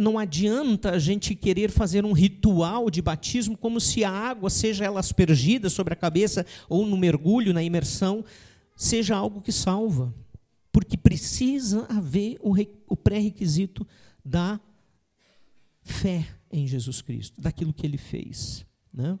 não 0.00 0.18
adianta 0.18 0.92
a 0.92 0.98
gente 0.98 1.34
querer 1.34 1.70
fazer 1.70 2.02
um 2.02 2.12
ritual 2.12 2.88
de 2.88 3.02
batismo 3.02 3.58
como 3.58 3.78
se 3.78 4.04
a 4.04 4.10
água, 4.10 4.48
seja 4.48 4.86
ela 4.86 5.00
aspergida 5.00 5.68
sobre 5.68 5.92
a 5.92 5.96
cabeça 5.96 6.46
ou 6.66 6.86
no 6.86 6.96
mergulho, 6.96 7.52
na 7.52 7.62
imersão, 7.62 8.24
seja 8.80 9.14
algo 9.14 9.42
que 9.42 9.52
salva. 9.52 10.14
Porque 10.72 10.96
precisa 10.96 11.86
haver 11.90 12.38
o 12.42 12.96
pré-requisito 12.96 13.86
da 14.24 14.58
fé 15.82 16.26
em 16.50 16.66
Jesus 16.66 17.02
Cristo, 17.02 17.40
daquilo 17.40 17.74
que 17.74 17.86
ele 17.86 17.98
fez. 17.98 18.64
Né? 18.92 19.18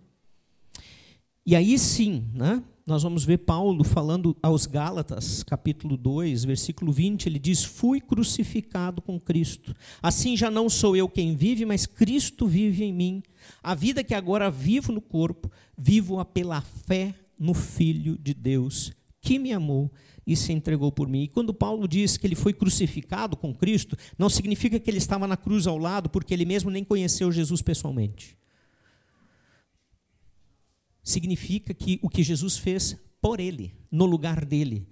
E 1.44 1.54
aí 1.54 1.78
sim, 1.78 2.30
né? 2.32 2.62
nós 2.86 3.02
vamos 3.02 3.24
ver 3.24 3.38
Paulo 3.38 3.84
falando 3.84 4.36
aos 4.42 4.64
Gálatas, 4.64 5.42
capítulo 5.42 5.96
2, 5.96 6.44
versículo 6.44 6.92
20, 6.92 7.26
ele 7.26 7.38
diz: 7.38 7.62
Fui 7.62 8.00
crucificado 8.00 9.02
com 9.02 9.20
Cristo. 9.20 9.74
Assim 10.00 10.36
já 10.36 10.50
não 10.50 10.70
sou 10.70 10.96
eu 10.96 11.08
quem 11.08 11.36
vive, 11.36 11.66
mas 11.66 11.84
Cristo 11.84 12.46
vive 12.46 12.84
em 12.84 12.92
mim. 12.92 13.22
A 13.62 13.74
vida 13.74 14.02
que 14.02 14.14
agora 14.14 14.50
vivo 14.50 14.92
no 14.92 15.00
corpo, 15.00 15.50
vivo-a 15.76 16.24
pela 16.24 16.62
fé 16.62 17.14
no 17.38 17.54
Filho 17.54 18.16
de 18.18 18.34
Deus, 18.34 18.92
que 19.20 19.38
me 19.38 19.52
amou 19.52 19.90
e 20.26 20.36
se 20.36 20.52
entregou 20.52 20.90
por 20.90 21.08
mim. 21.08 21.24
E 21.24 21.28
quando 21.28 21.52
Paulo 21.52 21.86
diz 21.86 22.16
que 22.16 22.26
ele 22.26 22.34
foi 22.34 22.52
crucificado 22.52 23.36
com 23.36 23.54
Cristo, 23.54 23.96
não 24.18 24.28
significa 24.28 24.78
que 24.78 24.90
ele 24.90 24.98
estava 24.98 25.26
na 25.26 25.36
cruz 25.36 25.66
ao 25.66 25.78
lado, 25.78 26.08
porque 26.08 26.32
ele 26.32 26.44
mesmo 26.44 26.70
nem 26.70 26.84
conheceu 26.84 27.30
Jesus 27.30 27.62
pessoalmente 27.62 28.40
significa 31.02 31.74
que 31.74 31.98
o 32.02 32.08
que 32.08 32.22
Jesus 32.22 32.56
fez 32.56 32.96
por 33.20 33.40
ele, 33.40 33.74
no 33.90 34.06
lugar 34.06 34.44
dele, 34.44 34.86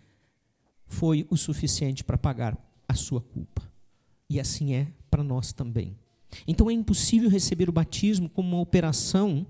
foi 0.87 1.27
o 1.31 1.37
suficiente 1.37 2.03
para 2.03 2.19
pagar 2.19 2.57
a 2.89 2.95
sua 2.95 3.21
culpa. 3.21 3.71
E 4.29 4.41
assim 4.41 4.75
é 4.75 4.89
para 5.11 5.23
nós 5.23 5.53
também. 5.53 5.97
Então 6.47 6.71
é 6.71 6.73
impossível 6.73 7.31
receber 7.31 7.69
o 7.69 7.73
batismo 7.73 8.29
como 8.29 8.57
uma 8.57 8.61
operação 8.61 9.47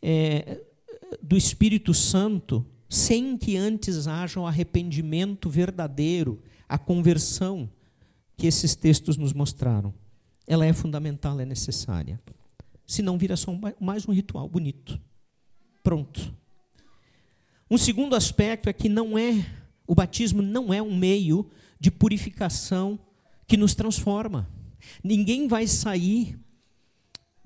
é, 0.00 0.62
do 1.22 1.36
Espírito 1.36 1.92
Santo 1.92 2.64
sem 2.88 3.36
que 3.36 3.56
antes 3.56 4.06
haja 4.06 4.40
o 4.40 4.44
um 4.44 4.46
arrependimento 4.46 5.50
verdadeiro, 5.50 6.42
a 6.68 6.78
conversão 6.78 7.68
que 8.36 8.46
esses 8.46 8.74
textos 8.74 9.16
nos 9.16 9.32
mostraram. 9.32 9.92
Ela 10.46 10.64
é 10.64 10.72
fundamental, 10.72 11.38
é 11.40 11.44
necessária. 11.44 12.20
Senão 12.86 13.18
vira 13.18 13.36
só 13.36 13.52
mais 13.80 14.08
um 14.08 14.12
ritual 14.12 14.48
bonito 14.48 15.00
pronto. 15.88 16.34
Um 17.70 17.78
segundo 17.78 18.14
aspecto 18.14 18.68
é 18.68 18.74
que 18.74 18.90
não 18.90 19.16
é 19.16 19.42
o 19.86 19.94
batismo 19.94 20.42
não 20.42 20.70
é 20.70 20.82
um 20.82 20.94
meio 20.94 21.48
de 21.80 21.90
purificação 21.90 22.98
que 23.46 23.56
nos 23.56 23.74
transforma. 23.74 24.46
Ninguém 25.02 25.48
vai 25.48 25.66
sair 25.66 26.38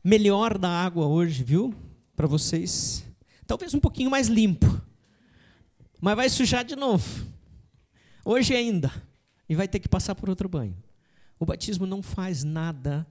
melhor 0.02 0.58
da 0.58 0.68
água 0.68 1.06
hoje, 1.06 1.44
viu? 1.44 1.72
Para 2.16 2.26
vocês. 2.26 3.04
Talvez 3.46 3.74
um 3.74 3.78
pouquinho 3.78 4.10
mais 4.10 4.26
limpo. 4.26 4.81
Mas 6.02 6.16
vai 6.16 6.28
sujar 6.28 6.64
de 6.64 6.74
novo. 6.74 7.24
Hoje 8.24 8.56
ainda. 8.56 8.90
E 9.48 9.54
vai 9.54 9.68
ter 9.68 9.78
que 9.78 9.88
passar 9.88 10.16
por 10.16 10.28
outro 10.28 10.48
banho. 10.48 10.76
O 11.38 11.46
batismo 11.46 11.86
não 11.86 12.02
faz 12.02 12.42
nada, 12.42 13.06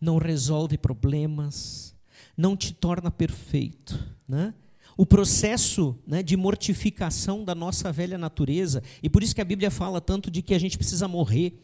não 0.00 0.18
resolve 0.18 0.76
problemas, 0.76 1.94
não 2.36 2.56
te 2.56 2.74
torna 2.74 3.12
perfeito. 3.12 3.96
Né? 4.26 4.52
O 4.96 5.06
processo 5.06 5.96
né, 6.04 6.20
de 6.20 6.36
mortificação 6.36 7.44
da 7.44 7.54
nossa 7.54 7.92
velha 7.92 8.18
natureza, 8.18 8.82
e 9.00 9.08
por 9.08 9.22
isso 9.22 9.34
que 9.34 9.40
a 9.40 9.44
Bíblia 9.44 9.70
fala 9.70 10.00
tanto 10.00 10.32
de 10.32 10.42
que 10.42 10.54
a 10.54 10.58
gente 10.58 10.76
precisa 10.76 11.06
morrer. 11.06 11.62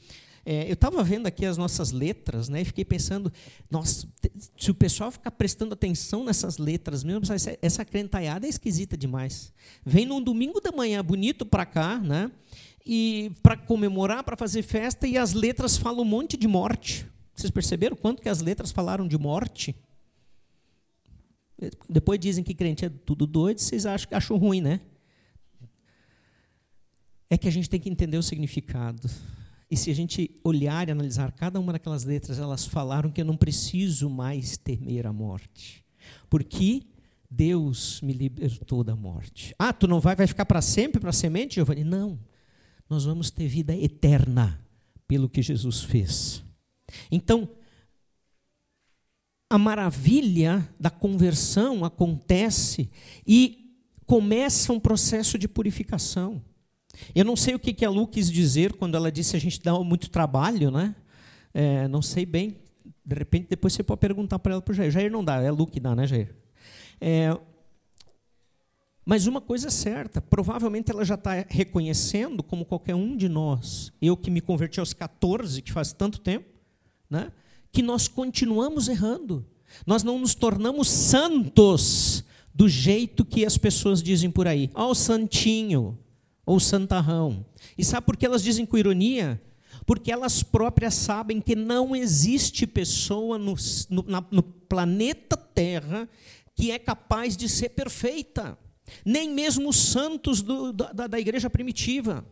É, 0.49 0.69
eu 0.69 0.75
estava 0.75 1.03
vendo 1.03 1.27
aqui 1.27 1.45
as 1.45 1.59
nossas 1.59 1.91
letras 1.91 2.49
né, 2.49 2.61
e 2.61 2.65
fiquei 2.65 2.85
pensando, 2.85 3.33
nossa, 3.69 4.07
se 4.57 4.71
o 4.71 4.75
pessoal 4.75 5.11
ficar 5.11 5.33
prestando 5.33 5.75
atenção 5.75 6.23
nessas 6.23 6.57
letras 6.57 7.03
mesmo, 7.03 7.25
essa, 7.33 7.59
essa 7.61 7.85
crentaiada 7.85 8.47
é 8.47 8.49
esquisita 8.49 8.97
demais. 8.97 9.53
Vem 9.85 10.07
num 10.07 10.23
domingo 10.23 10.61
da 10.61 10.71
manhã 10.71 11.05
bonito 11.05 11.45
para 11.45 11.67
cá, 11.67 11.99
né, 11.99 12.31
e 12.87 13.33
para 13.43 13.57
comemorar, 13.57 14.23
para 14.23 14.37
fazer 14.37 14.63
festa, 14.63 15.05
e 15.05 15.19
as 15.19 15.33
letras 15.33 15.77
falam 15.77 16.03
um 16.03 16.09
monte 16.09 16.37
de 16.37 16.47
morte. 16.47 17.09
Vocês 17.35 17.51
perceberam 17.51 17.97
quanto 17.97 18.23
que 18.23 18.29
as 18.29 18.41
letras 18.41 18.71
falaram 18.71 19.09
de 19.09 19.19
morte? 19.19 19.75
Depois 21.91 22.21
dizem 22.21 22.45
que 22.45 22.55
crente 22.55 22.85
é 22.85 22.89
tudo 22.89 23.27
doido, 23.27 23.59
vocês 23.59 23.85
acham, 23.85 24.09
acham 24.13 24.37
ruim, 24.37 24.61
né? 24.61 24.81
É 27.29 27.37
que 27.37 27.49
a 27.49 27.51
gente 27.51 27.69
tem 27.69 27.81
que 27.81 27.91
entender 27.91 28.17
o 28.17 28.23
significado. 28.23 29.11
E 29.71 29.77
se 29.77 29.91
a 29.91 29.95
gente 29.95 30.31
olhar 30.45 30.89
e 30.89 30.93
analisar 30.93 31.33
cada 31.33 31.59
uma 31.59 31.73
daquelas 31.73 32.05
letras, 32.05 32.39
elas 32.39 32.65
falaram 32.67 33.11
que 33.11 33.21
eu 33.21 33.25
não 33.25 33.37
preciso 33.37 34.09
mais 34.09 34.57
temer 34.57 35.07
a 35.07 35.13
morte. 35.13 35.85
Porque 36.31 36.83
Deus 37.29 38.01
me 38.01 38.13
libertou 38.13 38.85
da 38.85 38.95
morte. 38.95 39.55
Ah, 39.59 39.73
tu 39.73 39.89
não 39.89 40.01
vai, 40.01 40.15
vai 40.15 40.27
ficar 40.27 40.47
para 40.47 40.63
sempre 40.63 41.01
para 41.01 41.13
semente, 41.13 41.57
Giovanni? 41.57 41.83
Não. 41.83 42.19
Nós 42.89 43.05
vamos 43.05 43.31
ter 43.31 43.49
vida 43.49 43.77
eterna 43.77 44.65
pelo 45.09 45.29
que 45.29 45.43
Jesus 45.43 45.83
fez. 45.83 46.45
Então, 47.11 47.49
a 49.51 49.59
maravilha 49.59 50.69
da 50.79 50.91
conversão 50.91 51.85
acontece 51.85 52.89
e 53.27 53.75
começa 54.07 54.73
um 54.73 54.81
processo 54.81 55.37
de 55.37 55.49
purificação. 55.49 56.43
Eu 57.15 57.25
não 57.25 57.37
sei 57.37 57.55
o 57.55 57.59
que 57.59 57.85
a 57.85 57.91
Lu 57.91 58.07
quis 58.07 58.31
dizer 58.31 58.75
quando 58.75 58.97
ela 58.97 59.11
disse 59.11 59.37
a 59.37 59.41
gente 59.41 59.61
dá 59.63 59.79
muito 59.81 60.11
trabalho, 60.11 60.71
né? 60.71 60.95
É, 61.53 61.89
não 61.89 62.03
sei 62.03 62.27
bem. 62.27 62.57
De 63.05 63.15
repente, 63.15 63.49
depois 63.51 63.73
você 63.73 63.83
pode 63.83 64.01
perguntar 64.01 64.39
para 64.39 64.53
ela 64.53 64.63
para 64.63 64.73
o 64.73 64.75
Jair. 64.75 64.91
Jair 64.91 65.11
não 65.11 65.25
dá, 65.25 65.41
é 65.43 65.49
a 65.49 65.53
Lu 65.53 65.67
que 65.67 65.81
dá, 65.81 65.95
né, 65.95 66.07
Jair? 66.07 66.35
É, 67.01 67.37
mas 69.09 69.29
uma 69.29 69.41
coisa 69.41 69.69
é 69.69 69.71
certa, 69.71 70.21
provavelmente 70.21 70.91
ela 70.91 71.05
já 71.05 71.15
está 71.15 71.47
reconhecendo, 71.49 72.43
como 72.43 72.65
qualquer 72.65 72.97
um 72.97 73.17
de 73.17 73.29
nós, 73.29 73.93
eu 74.03 74.17
que 74.17 74.33
me 74.33 74.41
converti 74.41 74.81
aos 74.81 74.93
14, 74.93 75.63
que 75.63 75.73
faz 75.73 75.93
tanto 75.93 76.19
tempo, 76.19 76.49
né? 77.09 77.31
que 77.71 77.83
nós 77.83 78.09
continuamos 78.09 78.89
errando. 78.89 79.47
Nós 79.87 80.03
não 80.03 80.19
nos 80.19 80.35
tornamos 80.35 80.89
santos 80.89 82.25
do 82.53 82.69
jeito 82.69 83.25
que 83.25 83.45
as 83.45 83.57
pessoas 83.57 84.03
dizem 84.03 84.31
por 84.31 84.49
aí. 84.49 84.71
Ó, 84.75 84.91
oh, 84.91 84.95
santinho, 84.95 85.97
ou 86.47 86.61
santarrão. 86.61 87.45
E 87.77 87.85
sabe 87.85 88.07
por 88.07 88.17
que 88.17 88.25
elas 88.25 88.43
dizem 88.43 88.65
com 88.65 88.79
ironia? 88.79 89.43
Porque 89.85 90.11
elas 90.11 90.43
próprias 90.43 90.95
sabem 90.95 91.41
que 91.41 91.57
não 91.57 91.95
existe 91.95 92.67
pessoa 92.67 93.37
no, 93.37 93.55
no, 93.91 94.05
na, 94.05 94.25
no 94.31 94.43
planeta 94.43 95.37
Terra 95.37 96.09
que 96.55 96.71
é 96.71 96.79
capaz 96.79 97.37
de 97.37 97.49
ser 97.49 97.71
perfeita. 97.71 98.59
Nem 99.05 99.31
mesmo 99.31 99.69
os 99.69 99.77
santos 99.77 100.41
do, 100.41 100.73
da, 100.73 101.07
da 101.07 101.21
igreja 101.21 101.51
primitiva. 101.51 102.25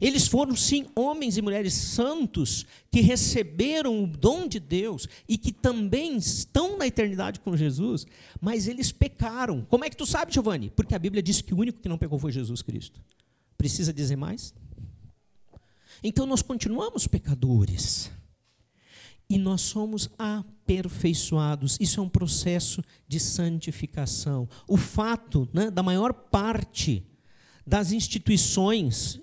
Eles 0.00 0.28
foram, 0.28 0.54
sim, 0.54 0.86
homens 0.94 1.36
e 1.36 1.42
mulheres 1.42 1.72
santos 1.72 2.66
que 2.92 3.00
receberam 3.00 4.04
o 4.04 4.06
dom 4.06 4.46
de 4.46 4.60
Deus 4.60 5.08
e 5.28 5.36
que 5.36 5.50
também 5.50 6.16
estão 6.16 6.76
na 6.76 6.86
eternidade 6.86 7.40
com 7.40 7.56
Jesus, 7.56 8.06
mas 8.40 8.68
eles 8.68 8.92
pecaram. 8.92 9.66
Como 9.68 9.84
é 9.84 9.90
que 9.90 9.96
tu 9.96 10.06
sabe, 10.06 10.32
Giovanni? 10.32 10.70
Porque 10.70 10.94
a 10.94 10.98
Bíblia 10.98 11.22
diz 11.22 11.40
que 11.40 11.54
o 11.54 11.58
único 11.58 11.80
que 11.80 11.88
não 11.88 11.98
pecou 11.98 12.18
foi 12.18 12.30
Jesus 12.30 12.62
Cristo. 12.62 13.00
Precisa 13.60 13.92
dizer 13.92 14.16
mais? 14.16 14.54
Então 16.02 16.24
nós 16.24 16.40
continuamos 16.40 17.06
pecadores. 17.06 18.10
e 19.28 19.36
nós 19.36 19.60
somos 19.60 20.08
aperfeiçoados. 20.18 21.76
Isso 21.78 22.00
é 22.00 22.02
um 22.02 22.08
processo 22.08 22.82
de 23.06 23.20
santificação. 23.20 24.48
O 24.66 24.78
fato 24.78 25.46
né, 25.52 25.70
da 25.70 25.82
maior 25.82 26.12
parte 26.14 27.06
das 27.66 27.92
instituições 27.92 29.20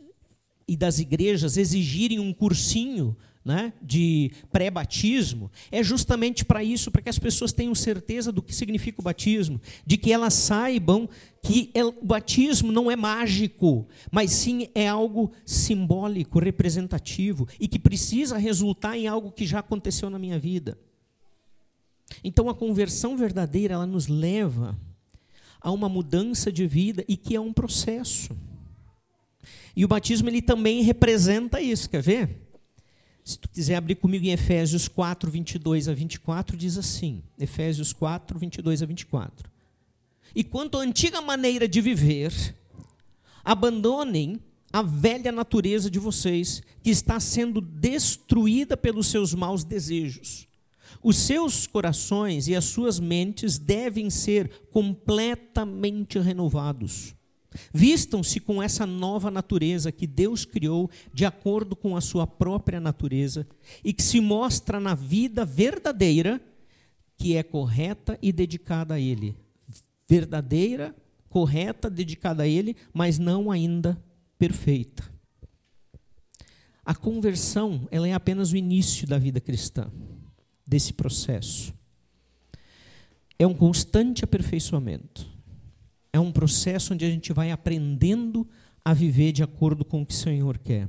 e 0.67 0.77
das 0.77 0.99
igrejas 0.99 1.57
exigirem 1.57 2.19
um 2.19 2.31
cursinho 2.31 3.17
né, 3.47 3.71
de 3.81 4.29
pré-batismo 4.51 5.49
é 5.71 5.81
justamente 5.81 6.43
para 6.43 6.61
isso, 6.61 6.91
para 6.91 7.01
que 7.01 7.07
as 7.07 7.17
pessoas 7.17 7.53
tenham 7.53 7.73
certeza 7.73 8.29
do 8.29 8.41
que 8.41 8.53
significa 8.53 8.99
o 8.99 9.03
batismo, 9.03 9.61
de 9.85 9.95
que 9.95 10.11
elas 10.11 10.33
saibam 10.33 11.07
que 11.41 11.71
o 12.01 12.05
batismo 12.05 12.73
não 12.73 12.91
é 12.91 12.95
mágico, 12.97 13.87
mas 14.11 14.31
sim 14.31 14.67
é 14.75 14.85
algo 14.85 15.31
simbólico, 15.45 16.39
representativo 16.39 17.47
e 17.57 17.69
que 17.69 17.79
precisa 17.79 18.37
resultar 18.37 18.97
em 18.97 19.07
algo 19.07 19.31
que 19.31 19.45
já 19.45 19.59
aconteceu 19.59 20.09
na 20.09 20.19
minha 20.19 20.37
vida. 20.37 20.77
Então 22.21 22.49
a 22.49 22.53
conversão 22.53 23.15
verdadeira, 23.15 23.75
ela 23.75 23.87
nos 23.87 24.07
leva 24.07 24.77
a 25.61 25.71
uma 25.71 25.87
mudança 25.87 26.51
de 26.51 26.67
vida 26.67 27.05
e 27.07 27.15
que 27.15 27.33
é 27.33 27.39
um 27.39 27.53
processo. 27.53 28.35
E 29.73 29.85
o 29.85 29.87
batismo 29.87 30.27
ele 30.27 30.41
também 30.41 30.81
representa 30.81 31.61
isso, 31.61 31.89
quer 31.89 32.01
ver? 32.01 32.46
Se 33.27 33.37
tu 33.37 33.49
quiser 33.49 33.75
abrir 33.75 33.95
comigo 33.95 34.25
em 34.25 34.31
Efésios 34.31 34.87
4, 34.87 35.29
22 35.29 35.89
a 35.89 35.93
24, 35.93 36.55
diz 36.55 36.77
assim: 36.77 37.21
Efésios 37.37 37.91
4, 37.91 38.39
22 38.39 38.81
a 38.81 38.85
24. 38.85 39.51
E 40.33 40.45
quanto 40.45 40.77
à 40.77 40.81
antiga 40.81 41.19
maneira 41.19 41.67
de 41.67 41.81
viver, 41.81 42.55
abandonem 43.43 44.39
a 44.71 44.81
velha 44.81 45.29
natureza 45.29 45.91
de 45.91 45.99
vocês, 45.99 46.63
que 46.81 46.89
está 46.89 47.19
sendo 47.19 47.59
destruída 47.59 48.77
pelos 48.77 49.07
seus 49.07 49.33
maus 49.33 49.65
desejos. 49.65 50.47
Os 51.03 51.17
seus 51.17 51.67
corações 51.67 52.47
e 52.47 52.55
as 52.55 52.63
suas 52.63 52.97
mentes 52.97 53.57
devem 53.57 54.09
ser 54.09 54.49
completamente 54.71 56.17
renovados 56.17 57.16
Vistam-se 57.73 58.39
com 58.39 58.61
essa 58.61 58.85
nova 58.85 59.29
natureza 59.29 59.91
que 59.91 60.07
Deus 60.07 60.45
criou 60.45 60.89
de 61.13 61.25
acordo 61.25 61.75
com 61.75 61.95
a 61.95 62.01
sua 62.01 62.25
própria 62.25 62.79
natureza 62.79 63.47
e 63.83 63.93
que 63.93 64.03
se 64.03 64.19
mostra 64.19 64.79
na 64.79 64.95
vida 64.95 65.45
verdadeira, 65.45 66.41
que 67.15 67.35
é 67.35 67.43
correta 67.43 68.17
e 68.21 68.31
dedicada 68.31 68.95
a 68.95 68.99
Ele. 68.99 69.35
Verdadeira, 70.07 70.95
correta, 71.29 71.89
dedicada 71.89 72.43
a 72.43 72.47
Ele, 72.47 72.75
mas 72.93 73.19
não 73.19 73.51
ainda 73.51 74.01
perfeita. 74.37 75.03
A 76.85 76.95
conversão 76.95 77.87
ela 77.91 78.07
é 78.07 78.13
apenas 78.13 78.51
o 78.51 78.57
início 78.57 79.05
da 79.05 79.17
vida 79.17 79.41
cristã, 79.41 79.91
desse 80.65 80.93
processo. 80.93 81.73
É 83.37 83.45
um 83.45 83.53
constante 83.53 84.23
aperfeiçoamento 84.23 85.36
é 86.11 86.19
um 86.19 86.31
processo 86.31 86.93
onde 86.93 87.05
a 87.05 87.09
gente 87.09 87.33
vai 87.33 87.51
aprendendo 87.51 88.47
a 88.83 88.93
viver 88.93 89.31
de 89.31 89.43
acordo 89.43 89.83
com 89.83 90.01
o 90.01 90.05
que 90.05 90.13
o 90.13 90.17
Senhor 90.17 90.57
quer. 90.57 90.87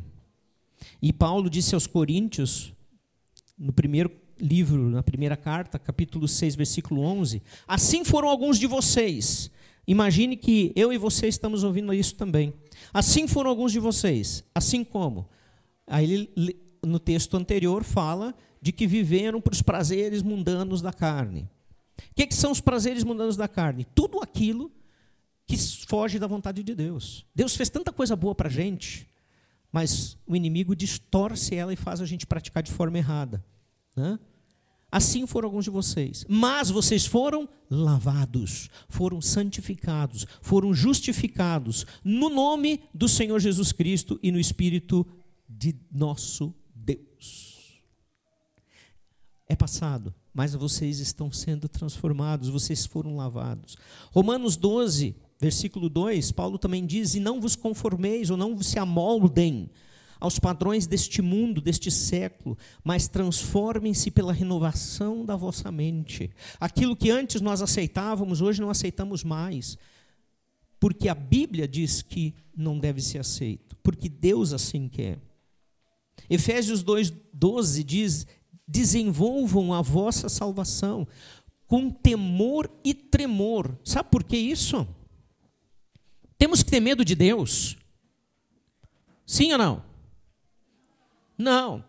E 1.03 1.13
Paulo 1.13 1.51
disse 1.51 1.75
aos 1.75 1.87
Coríntios, 1.87 2.73
no 3.59 3.73
primeiro 3.73 4.11
livro, 4.41 4.89
na 4.89 5.03
primeira 5.03 5.37
carta, 5.37 5.79
capítulo 5.79 6.29
6, 6.29 6.55
versículo 6.55 7.03
11: 7.03 7.43
Assim 7.67 8.05
foram 8.05 8.29
alguns 8.29 8.59
de 8.59 8.67
vocês. 8.67 9.51
Imagine 9.87 10.37
que 10.37 10.73
eu 10.77 10.93
e 10.93 10.99
você 10.99 11.29
estamos 11.29 11.65
ouvindo 11.65 11.93
isso 11.95 12.15
também. 12.15 12.53
Assim 12.93 13.27
foram 13.27 13.51
alguns 13.51 13.73
de 13.73 13.81
vocês. 13.81 14.45
Assim 14.55 14.85
como? 14.85 15.29
Aí 15.87 16.29
ele, 16.37 16.57
no 16.85 16.99
texto 16.99 17.37
anterior 17.37 17.83
fala 17.83 18.35
de 18.61 18.71
que 18.71 18.87
viveram 18.87 19.41
para 19.41 19.53
os 19.53 19.63
prazeres 19.63 20.23
mundanos 20.23 20.83
da 20.83 20.93
carne. 20.93 21.49
O 21.99 22.15
que, 22.15 22.27
que 22.27 22.35
são 22.35 22.53
os 22.53 22.61
prazeres 22.61 23.03
mundanos 23.03 23.37
da 23.37 23.49
carne? 23.49 23.87
Tudo 23.95 24.21
aquilo 24.21 24.71
que 25.49 25.57
foge 25.57 26.19
da 26.19 26.26
vontade 26.26 26.62
de 26.62 26.75
Deus. 26.75 27.25
Deus 27.35 27.57
fez 27.57 27.70
tanta 27.70 27.90
coisa 27.90 28.14
boa 28.14 28.35
para 28.35 28.49
a 28.49 28.53
gente, 28.53 29.09
mas 29.73 30.18
o 30.27 30.37
inimigo 30.37 30.77
distorce 30.77 31.55
ela 31.55 31.73
e 31.73 31.77
faz 31.77 32.03
a 32.03 32.07
gente 32.07 32.27
praticar 32.27 32.62
de 32.62 32.70
forma 32.70 32.99
errada. 32.99 33.42
Né? 33.96 34.18
Assim 34.92 35.27
foram 35.27 35.49
alguns 35.49 35.64
de 35.64 35.70
vocês. 35.70 36.27
Mas 36.29 36.68
vocês 36.68 37.07
foram 37.07 37.49
lavados, 37.70 38.68
foram 38.90 39.23
santificados, 39.23 40.27
foram 40.42 40.75
justificados 40.75 41.87
no 42.05 42.29
nome 42.29 42.83
do 42.92 43.09
Senhor 43.09 43.40
Jesus 43.40 43.73
Cristo 43.73 44.20
e 44.23 44.31
no 44.31 44.38
Espírito 44.38 45.07
de 45.49 45.75
nosso 45.90 46.55
Deus. 46.75 47.83
É 49.49 49.57
passado, 49.57 50.14
mas 50.35 50.53
vocês 50.53 51.01
estão 51.01 51.33
sendo 51.33 51.70
transformados, 51.70 52.51
vocês 52.51 52.85
foram 52.85 53.16
lavados. 53.16 53.79
Romanos 54.12 54.55
12, 54.57 55.16
Versículo 55.40 55.88
2, 55.88 56.33
Paulo 56.33 56.59
também 56.59 56.85
diz: 56.85 57.14
E 57.14 57.20
não 57.20 57.40
vos 57.40 57.55
conformeis, 57.55 58.31
ou 58.31 58.37
não 58.37 58.61
se 58.61 58.79
amoldem 58.79 59.70
aos 60.18 60.38
padrões 60.38 60.87
deste 60.87 61.22
mundo, 61.22 61.61
deste 61.61 61.90
século, 61.90 62.59
mas 62.83 63.07
transformem-se 63.07 64.11
pela 64.11 64.33
renovação 64.33 65.24
da 65.24 65.37
vossa 65.37 65.70
mente. 65.70 66.31
Aquilo 66.59 66.96
que 66.96 67.11
antes 67.11 67.40
nós 67.40 67.62
aceitávamos, 67.62 68.40
hoje 68.40 68.61
não 68.61 68.68
aceitamos 68.68 69.22
mais. 69.22 69.79
Porque 70.81 71.09
a 71.09 71.14
Bíblia 71.14 71.66
diz 71.68 72.03
que 72.03 72.35
não 72.57 72.79
deve 72.79 73.01
ser 73.01 73.18
aceito, 73.18 73.77
porque 73.83 74.09
Deus 74.09 74.53
assim 74.53 74.88
quer. 74.88 75.18
Efésios 76.29 76.83
2,12 76.85 77.85
diz: 77.85 78.27
desenvolvam 78.66 79.72
a 79.72 79.81
vossa 79.81 80.29
salvação 80.29 81.07
com 81.66 81.90
temor 81.90 82.70
e 82.85 82.92
tremor. 82.92 83.79
Sabe 83.85 84.11
por 84.11 84.24
que 84.24 84.37
isso? 84.37 84.87
Temos 86.38 86.62
que 86.62 86.70
ter 86.70 86.81
medo 86.81 87.05
de 87.05 87.14
Deus? 87.14 87.77
Sim 89.27 89.53
ou 89.53 89.59
não? 89.59 89.85
Não. 91.37 91.85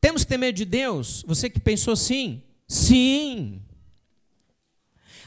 Temos 0.00 0.24
que 0.24 0.28
ter 0.28 0.36
medo 0.36 0.56
de 0.56 0.64
Deus? 0.64 1.24
Você 1.26 1.48
que 1.48 1.60
pensou 1.60 1.94
sim? 1.94 2.42
Sim. 2.66 3.62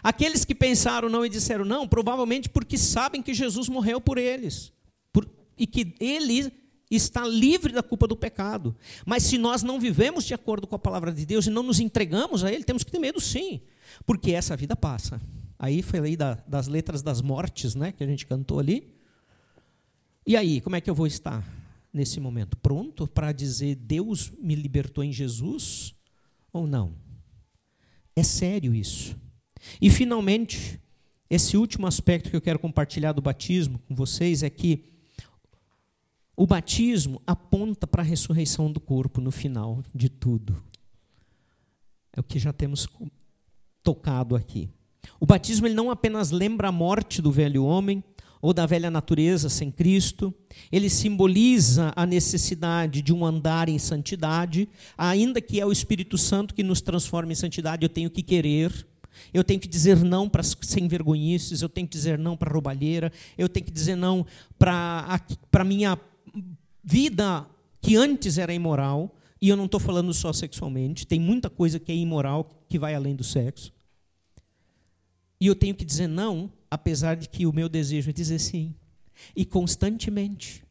Aqueles 0.04 0.46
que 0.46 0.54
pensaram 0.54 1.10
não 1.10 1.26
e 1.26 1.30
disseram 1.30 1.66
não, 1.66 1.88
provavelmente 1.88 2.50
porque 2.50 2.78
sabem 2.78 3.24
que 3.24 3.34
Jesus 3.34 3.68
morreu 3.68 4.00
por 4.00 4.18
eles 4.18 4.72
por, 5.12 5.28
e 5.58 5.66
que 5.66 5.96
ele 6.00 6.52
está 6.92 7.26
livre 7.26 7.74
da 7.74 7.82
culpa 7.82 8.08
do 8.08 8.16
pecado. 8.16 8.76
Mas 9.06 9.24
se 9.24 9.38
nós 9.38 9.64
não 9.64 9.80
vivemos 9.80 10.24
de 10.24 10.34
acordo 10.34 10.68
com 10.68 10.76
a 10.76 10.80
palavra 10.80 11.12
de 11.12 11.26
Deus 11.26 11.48
e 11.48 11.50
não 11.50 11.64
nos 11.64 11.80
entregamos 11.80 12.44
a 12.44 12.52
Ele, 12.52 12.64
temos 12.64 12.84
que 12.84 12.92
ter 12.92 13.00
medo 13.00 13.20
sim, 13.20 13.62
porque 14.06 14.32
essa 14.32 14.56
vida 14.56 14.76
passa. 14.76 15.20
Aí 15.58 15.82
falei 15.82 16.16
da, 16.18 16.36
das 16.48 16.68
letras 16.68 17.02
das 17.02 17.22
mortes, 17.22 17.76
né, 17.76 17.92
que 17.92 18.04
a 18.04 18.08
gente 18.08 18.26
cantou 18.26 18.60
ali. 18.60 18.94
E 20.28 20.36
aí, 20.36 20.60
como 20.62 20.76
é 20.76 20.82
que 20.82 20.90
eu 20.90 20.96
vou 20.96 21.08
estar 21.08 21.48
nesse 21.94 22.20
momento? 22.20 22.58
Pronto 22.58 23.08
para 23.08 23.32
dizer 23.32 23.76
Deus 23.76 24.32
me 24.40 24.56
libertou 24.56 25.04
em 25.04 25.12
Jesus 25.12 25.96
ou 26.52 26.68
não? 26.68 26.96
É 28.16 28.24
sério 28.24 28.74
isso. 28.74 29.16
E 29.82 29.90
finalmente, 29.90 30.80
esse 31.30 31.58
último 31.58 31.88
aspecto 31.88 32.30
que 32.30 32.36
eu 32.36 32.42
quero 32.42 32.60
compartilhar 32.60 33.12
do 33.12 33.22
batismo 33.22 33.80
com 33.80 33.96
vocês 33.96 34.44
é 34.44 34.50
que 34.50 34.86
o 36.36 36.46
batismo 36.46 37.22
aponta 37.26 37.88
para 37.88 38.02
a 38.02 38.06
ressurreição 38.06 38.72
do 38.72 38.80
corpo 38.80 39.22
no 39.22 39.32
final 39.32 39.82
de 39.94 40.10
tudo. 40.10 40.62
É 42.12 42.20
o 42.20 42.24
que 42.24 42.40
já 42.40 42.52
temos 42.52 42.88
tocado 43.82 44.36
aqui. 44.36 44.70
O 45.20 45.26
batismo 45.26 45.68
ele 45.68 45.76
não 45.76 45.92
apenas 45.92 46.32
lembra 46.32 46.70
a 46.70 46.72
morte 46.72 47.22
do 47.22 47.32
velho 47.32 47.64
homem 47.64 48.04
ou 48.42 48.54
da 48.54 48.68
velha 48.68 48.92
natureza 48.92 49.50
sem 49.50 49.72
Cristo, 49.72 50.32
ele 50.72 50.88
simboliza 50.88 51.92
a 51.96 52.06
necessidade 52.06 53.02
de 53.02 53.12
um 53.12 53.26
andar 53.26 53.68
em 53.70 53.80
santidade, 53.80 54.70
ainda 54.96 55.42
que 55.42 55.60
é 55.60 55.66
o 55.66 55.72
Espírito 55.72 56.16
Santo 56.16 56.54
que 56.54 56.62
nos 56.62 56.80
transforma 56.80 57.32
em 57.32 57.36
santidade, 57.36 57.84
eu 57.84 57.90
tenho 57.90 58.10
que 58.10 58.22
querer, 58.22 58.72
eu 59.34 59.44
tenho 59.44 59.60
que 59.60 59.68
dizer 59.68 59.98
não 60.04 60.30
para 60.30 60.44
sem 60.44 60.88
vergonhices, 60.88 61.64
eu 61.64 61.70
tenho 61.70 61.88
que 61.88 61.96
dizer 61.98 62.20
não 62.20 62.38
para 62.38 62.54
roubalheira, 62.54 63.12
eu 63.36 63.50
tenho 63.50 63.66
que 63.66 63.72
dizer 63.72 63.96
não 63.96 64.24
para 64.60 65.20
a 65.54 65.64
minha 65.64 65.98
vida 66.84 67.48
que 67.82 67.96
antes 67.96 68.38
era 68.38 68.54
imoral, 68.54 69.16
e 69.42 69.50
eu 69.50 69.58
não 69.58 69.66
estou 69.66 69.80
falando 69.80 70.14
só 70.14 70.32
sexualmente, 70.32 71.08
tem 71.08 71.20
muita 71.20 71.50
coisa 71.50 71.80
que 71.80 71.92
é 71.92 71.96
imoral 71.96 72.48
que 72.70 72.78
vai 72.78 72.94
além 72.94 73.16
do 73.16 73.24
sexo. 73.24 73.75
E 75.40 75.48
eu 75.48 75.56
tenho 75.56 75.76
que 75.76 75.86
dizer 75.86 76.08
não, 76.08 76.52
apesar 76.70 77.16
de 77.16 77.28
que 77.28 77.46
o 77.46 77.54
meu 77.54 77.68
desejo 77.68 78.10
é 78.10 78.14
dizer 78.14 78.40
sim. 78.40 78.74
E 79.36 79.46
constantemente. 79.46 80.64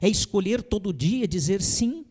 É 0.00 0.08
escolher 0.08 0.62
todo 0.62 0.92
dia 0.92 1.28
dizer 1.28 1.60
sim 1.60 2.04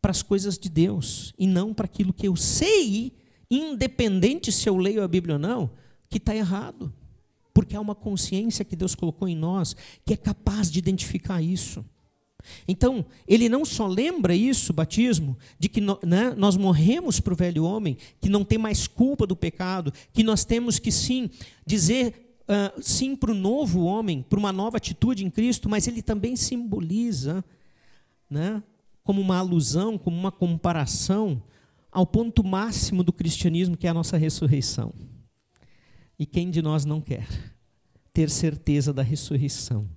para 0.00 0.10
as 0.10 0.22
coisas 0.22 0.58
de 0.58 0.68
Deus 0.68 1.32
e 1.38 1.46
não 1.46 1.74
para 1.74 1.84
aquilo 1.84 2.12
que 2.12 2.26
eu 2.26 2.34
sei, 2.36 3.12
independente 3.50 4.50
se 4.50 4.68
eu 4.68 4.76
leio 4.76 5.02
a 5.02 5.08
Bíblia 5.08 5.34
ou 5.34 5.38
não, 5.38 5.70
que 6.08 6.18
está 6.18 6.34
errado. 6.34 6.92
Porque 7.52 7.76
há 7.76 7.80
uma 7.80 7.94
consciência 7.94 8.64
que 8.64 8.76
Deus 8.76 8.94
colocou 8.94 9.28
em 9.28 9.36
nós 9.36 9.76
que 10.04 10.14
é 10.14 10.16
capaz 10.16 10.70
de 10.70 10.78
identificar 10.78 11.42
isso. 11.42 11.84
Então, 12.66 13.04
ele 13.26 13.48
não 13.48 13.64
só 13.64 13.86
lembra 13.86 14.34
isso, 14.34 14.72
batismo, 14.72 15.36
de 15.58 15.68
que 15.68 15.80
né, 15.80 16.34
nós 16.36 16.56
morremos 16.56 17.20
para 17.20 17.32
o 17.32 17.36
velho 17.36 17.64
homem, 17.64 17.96
que 18.20 18.28
não 18.28 18.44
tem 18.44 18.58
mais 18.58 18.86
culpa 18.86 19.26
do 19.26 19.36
pecado, 19.36 19.92
que 20.12 20.22
nós 20.22 20.44
temos 20.44 20.78
que 20.78 20.90
sim 20.90 21.30
dizer 21.66 22.36
uh, 22.44 22.80
sim 22.82 23.14
para 23.14 23.30
o 23.30 23.34
novo 23.34 23.84
homem, 23.84 24.22
para 24.22 24.38
uma 24.38 24.52
nova 24.52 24.76
atitude 24.76 25.24
em 25.24 25.30
Cristo, 25.30 25.68
mas 25.68 25.86
ele 25.86 26.02
também 26.02 26.36
simboliza, 26.36 27.44
né, 28.28 28.62
como 29.02 29.20
uma 29.20 29.38
alusão, 29.38 29.98
como 29.98 30.16
uma 30.16 30.32
comparação 30.32 31.42
ao 31.90 32.06
ponto 32.06 32.44
máximo 32.44 33.02
do 33.02 33.12
cristianismo, 33.12 33.76
que 33.76 33.86
é 33.86 33.90
a 33.90 33.94
nossa 33.94 34.16
ressurreição. 34.16 34.92
E 36.18 36.26
quem 36.26 36.50
de 36.50 36.62
nós 36.62 36.84
não 36.84 37.00
quer 37.00 37.26
ter 38.12 38.28
certeza 38.30 38.92
da 38.92 39.02
ressurreição? 39.02 39.88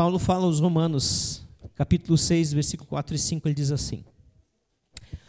Paulo 0.00 0.18
fala 0.18 0.46
aos 0.46 0.60
Romanos, 0.60 1.46
capítulo 1.74 2.16
6, 2.16 2.54
versículo 2.54 2.88
4 2.88 3.14
e 3.14 3.18
5, 3.18 3.46
ele 3.46 3.54
diz 3.54 3.70
assim: 3.70 4.02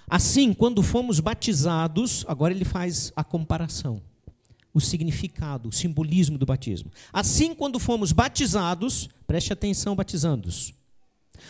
Assim, 0.10 0.54
quando 0.54 0.82
fomos 0.82 1.20
batizados, 1.20 2.24
agora 2.26 2.54
ele 2.54 2.64
faz 2.64 3.12
a 3.14 3.22
comparação, 3.22 4.02
o 4.74 4.80
significado, 4.80 5.68
o 5.68 5.74
simbolismo 5.74 6.38
do 6.38 6.46
batismo. 6.46 6.90
Assim, 7.12 7.54
quando 7.54 7.80
fomos 7.80 8.14
batizados, 8.14 9.10
preste 9.28 9.52
atenção, 9.52 9.94
batizando-os, 9.94 10.74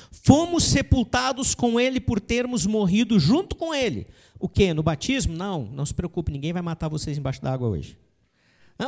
fomos 0.10 0.64
sepultados 0.64 1.54
com 1.54 1.80
ele 1.80 2.00
por 2.00 2.20
termos 2.20 2.66
morrido 2.66 3.20
junto 3.20 3.56
com 3.56 3.72
ele. 3.72 4.08
O 4.40 4.50
que? 4.50 4.74
No 4.74 4.82
batismo? 4.82 5.38
Não, 5.38 5.66
não 5.66 5.86
se 5.86 5.94
preocupe, 5.94 6.32
ninguém 6.32 6.54
vai 6.54 6.64
matar 6.64 6.90
vocês 6.90 7.20
embaixo 7.20 7.40
d'água 7.40 7.68
hoje. 7.68 7.96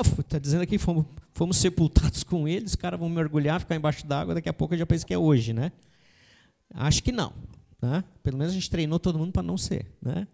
Está 0.02 0.40
dizendo 0.40 0.62
aqui 0.62 0.78
fomos, 0.78 1.06
fomos 1.34 1.58
sepultados 1.58 2.24
com 2.26 2.48
eles, 2.48 2.72
os 2.72 2.76
caras 2.76 3.00
vão 3.00 3.10
mergulhar, 3.10 3.60
ficar 3.60 3.76
embaixo 3.76 4.06
d'água, 4.08 4.34
daqui 4.34 4.50
a 4.50 4.54
pouco 4.54 4.74
eu 4.74 4.78
já 4.80 4.86
penso 4.86 5.06
que 5.06 5.14
é 5.14 5.18
hoje, 5.18 5.54
né? 5.54 5.72
Acho 6.74 7.04
que 7.04 7.12
não. 7.12 7.34
Né? 7.82 8.04
Pelo 8.24 8.38
menos 8.38 8.54
a 8.54 8.56
gente 8.56 8.70
treinou 8.70 9.00
todo 9.00 9.20
mundo 9.20 9.32
para 9.32 9.44
não 9.44 9.58
ser. 9.58 9.92
Né? 10.02 10.28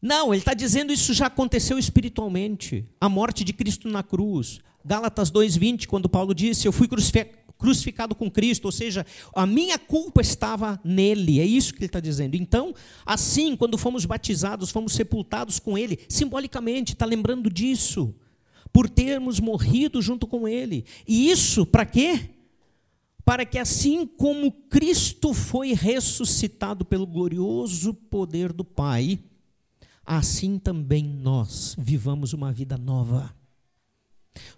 Não, 0.00 0.32
ele 0.32 0.40
está 0.40 0.54
dizendo 0.54 0.92
isso 0.92 1.12
já 1.12 1.26
aconteceu 1.26 1.78
espiritualmente. 1.78 2.84
A 3.00 3.08
morte 3.08 3.44
de 3.44 3.52
Cristo 3.52 3.88
na 3.88 4.02
cruz. 4.02 4.60
Gálatas 4.82 5.30
2,20, 5.30 5.86
quando 5.86 6.08
Paulo 6.08 6.34
disse: 6.34 6.66
Eu 6.66 6.72
fui 6.72 6.88
crucificado 6.88 7.36
crucificado 7.60 8.14
com 8.14 8.30
Cristo, 8.30 8.64
ou 8.64 8.72
seja, 8.72 9.06
a 9.34 9.46
minha 9.46 9.78
culpa 9.78 10.20
estava 10.20 10.80
nele, 10.82 11.38
é 11.38 11.44
isso 11.44 11.72
que 11.72 11.80
ele 11.80 11.86
está 11.86 12.00
dizendo. 12.00 12.34
Então, 12.34 12.74
assim, 13.04 13.54
quando 13.54 13.76
fomos 13.76 14.06
batizados, 14.06 14.70
fomos 14.70 14.94
sepultados 14.94 15.58
com 15.58 15.76
ele, 15.76 15.98
simbolicamente, 16.08 16.94
está 16.94 17.04
lembrando 17.04 17.50
disso, 17.50 18.14
por 18.72 18.88
termos 18.88 19.38
morrido 19.38 20.00
junto 20.00 20.26
com 20.26 20.48
ele. 20.48 20.84
E 21.06 21.30
isso 21.30 21.66
para 21.66 21.84
quê? 21.84 22.30
Para 23.24 23.44
que 23.44 23.58
assim 23.58 24.06
como 24.06 24.50
Cristo 24.50 25.34
foi 25.34 25.74
ressuscitado 25.74 26.84
pelo 26.84 27.06
glorioso 27.06 27.92
poder 27.92 28.52
do 28.52 28.64
Pai, 28.64 29.20
assim 30.04 30.58
também 30.58 31.04
nós 31.04 31.76
vivamos 31.78 32.32
uma 32.32 32.50
vida 32.52 32.78
nova. 32.78 33.39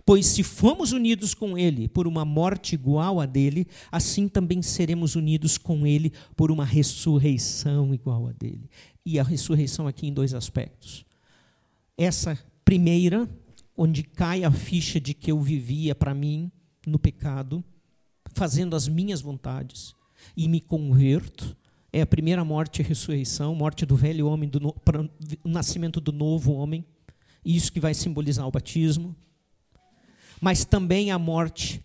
Pois 0.05 0.27
se 0.27 0.43
fomos 0.43 0.93
unidos 0.93 1.35
com 1.35 1.57
Ele 1.57 1.89
por 1.89 2.07
uma 2.07 2.25
morte 2.25 2.75
igual 2.75 3.21
a 3.21 3.27
dele, 3.27 3.67
assim 3.91 4.29
também 4.29 4.61
seremos 4.61 5.17
unidos 5.17 5.57
com 5.57 5.87
Ele 5.87 6.13
por 6.37 6.51
uma 6.51 6.65
ressurreição 6.65 7.95
igual 7.95 8.29
a 8.29 8.33
dele. 8.33 8.69
E 9.05 9.19
a 9.19 9.23
ressurreição 9.23 9.87
aqui 9.87 10.07
em 10.07 10.13
dois 10.13 10.35
aspectos. 10.35 11.05
Essa 11.97 12.39
primeira, 12.65 13.29
onde 13.77 14.03
cai 14.03 14.45
a 14.45 14.51
ficha 14.51 15.01
de 15.01 15.15
que 15.15 15.31
eu 15.31 15.41
vivia 15.41 15.95
para 15.95 16.15
mim 16.15 16.51
no 16.87 16.99
pecado, 16.99 17.65
fazendo 18.35 18.77
as 18.77 18.89
minhas 18.89 19.21
vontades, 19.21 19.95
e 20.37 20.49
me 20.49 20.61
converto, 20.61 21.57
é 21.93 22.01
a 22.01 22.07
primeira 22.07 22.45
morte 22.45 22.81
e 22.81 22.85
ressurreição, 22.85 23.55
morte 23.55 23.85
do 23.85 23.97
velho 23.97 24.27
homem, 24.27 24.49
do 24.49 24.61
no, 24.61 24.73
para, 24.73 25.03
o 25.03 25.49
nascimento 25.49 26.01
do 26.01 26.13
novo 26.13 26.53
homem, 26.53 26.85
isso 27.45 27.73
que 27.73 27.81
vai 27.81 27.93
simbolizar 27.93 28.47
o 28.47 28.51
batismo 28.51 29.17
mas 30.43 30.65
também 30.65 31.13
a 31.13 31.19
morte, 31.21 31.81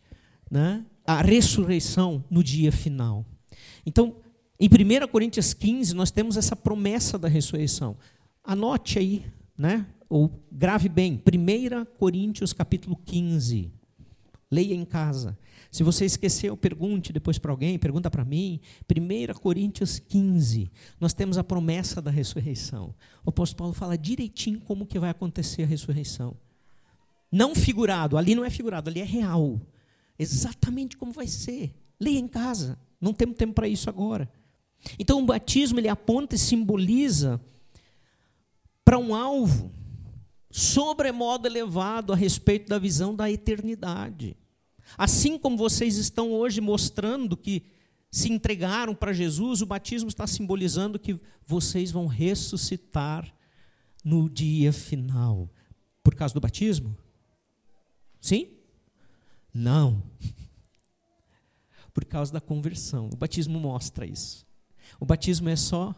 né? 0.50 0.84
a 1.06 1.22
ressurreição 1.22 2.26
no 2.28 2.44
dia 2.44 2.72
final. 2.72 3.24
Então, 3.86 4.16
em 4.60 4.68
1 4.68 5.08
Coríntios 5.10 5.54
15, 5.54 5.94
nós 5.94 6.10
temos 6.10 6.36
essa 6.36 6.56
promessa 6.56 7.20
da 7.20 7.28
ressurreição. 7.28 7.96
Anote 8.44 8.98
aí, 8.98 9.24
né? 9.56 9.86
ou 10.10 10.44
grave 10.52 10.90
bem, 10.90 11.22
1 11.22 11.86
Coríntios 12.00 12.52
capítulo 12.52 13.00
15. 13.06 13.72
Leia 14.50 14.74
em 14.74 14.86
casa. 14.86 15.38
Se 15.72 15.84
você 15.84 16.06
esqueceu, 16.06 16.58
pergunte 16.58 17.14
depois 17.14 17.38
para 17.38 17.52
alguém, 17.52 17.78
pergunta 17.78 18.10
para 18.10 18.26
mim. 18.26 18.60
1 18.90 19.40
Coríntios 19.40 20.00
15, 20.00 20.72
nós 21.00 21.14
temos 21.14 21.38
a 21.38 21.44
promessa 21.44 22.02
da 22.02 22.10
ressurreição. 22.10 22.96
O 23.24 23.30
apóstolo 23.30 23.60
Paulo 23.60 23.74
fala 23.74 23.96
direitinho 23.96 24.60
como 24.62 24.88
que 24.88 24.98
vai 24.98 25.12
acontecer 25.12 25.62
a 25.62 25.68
ressurreição. 25.68 26.36
Não 27.32 27.54
figurado, 27.54 28.18
ali 28.18 28.36
não 28.36 28.46
é 28.46 28.50
figurado, 28.50 28.90
ali 28.90 29.02
é 29.02 29.06
real. 29.06 29.60
Exatamente 30.18 30.98
como 30.98 31.12
vai 31.12 31.28
ser. 31.28 31.74
Leia 32.00 32.20
em 32.20 32.28
casa. 32.28 32.80
Não 33.00 33.14
temos 33.14 33.36
tempo 33.36 33.54
para 33.54 33.68
isso 33.68 33.90
agora. 33.90 34.30
Então 34.98 35.22
o 35.22 35.26
batismo 35.26 35.80
ele 35.80 35.90
aponta 35.90 36.36
e 36.36 36.40
simboliza 36.40 37.42
para 38.86 38.98
um 38.98 39.14
alvo 39.14 39.72
sobremodo 40.50 41.48
elevado 41.48 42.14
a 42.14 42.16
respeito 42.16 42.70
da 42.70 42.80
visão 42.80 43.16
da 43.16 43.30
eternidade. 43.30 44.36
Assim 44.98 45.38
como 45.38 45.58
vocês 45.58 45.98
estão 45.98 46.32
hoje 46.32 46.62
mostrando 46.62 47.36
que 47.36 47.64
se 48.10 48.32
entregaram 48.32 48.96
para 48.96 49.14
Jesus, 49.14 49.62
o 49.62 49.66
batismo 49.66 50.08
está 50.08 50.26
simbolizando 50.26 50.98
que 50.98 51.20
vocês 51.46 51.92
vão 51.92 52.08
ressuscitar 52.08 53.32
no 54.04 54.30
dia 54.30 54.72
final. 54.72 55.50
Por 56.02 56.16
causa 56.16 56.34
do 56.34 56.40
batismo? 56.40 56.96
Sim? 58.20 58.50
Não. 59.54 60.04
Por 61.94 62.06
causa 62.06 62.32
da 62.32 62.42
conversão. 62.42 63.10
O 63.12 63.16
batismo 63.16 63.60
mostra 63.60 64.06
isso. 64.06 64.46
O 65.00 65.06
batismo 65.06 65.50
é 65.50 65.56
só 65.56 65.96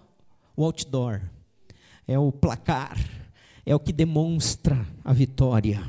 o 0.56 0.64
outdoor, 0.64 1.22
é 2.08 2.18
o 2.18 2.32
placar, 2.32 2.98
é 3.66 3.74
o 3.74 3.80
que 3.80 3.94
demonstra 3.94 4.86
a 5.04 5.14
vitória. 5.14 5.82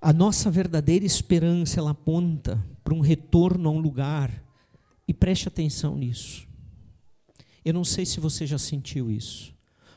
A 0.00 0.12
nossa 0.12 0.50
verdadeira 0.50 1.06
esperança 1.06 1.78
ela 1.78 1.92
aponta 1.92 2.62
para 2.82 2.92
um 2.92 3.00
retorno 3.00 3.68
a 3.68 3.72
um 3.72 3.78
lugar 3.78 4.42
e 5.06 5.14
preste 5.14 5.48
atenção 5.48 5.96
nisso. 5.96 6.46
Eu 7.64 7.72
não 7.72 7.84
sei 7.84 8.04
se 8.04 8.18
você 8.18 8.46
já 8.46 8.58
sentiu 8.58 9.10
isso. 9.10 9.54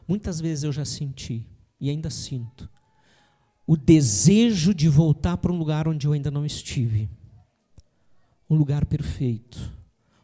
Muitas 0.08 0.40
vezes 0.40 0.64
eu 0.64 0.72
já 0.72 0.86
senti 0.86 1.50
e 1.80 1.90
ainda 1.90 2.10
sinto 2.10 2.70
o 3.68 3.76
desejo 3.76 4.74
de 4.74 4.88
voltar 4.88 5.38
para 5.38 5.52
um 5.52 5.58
lugar 5.58 5.88
onde 5.88 6.06
eu 6.06 6.14
ainda 6.14 6.30
não 6.30 6.46
estive. 6.46 7.10
Um 8.50 8.56
lugar 8.56 8.86
perfeito, 8.86 9.74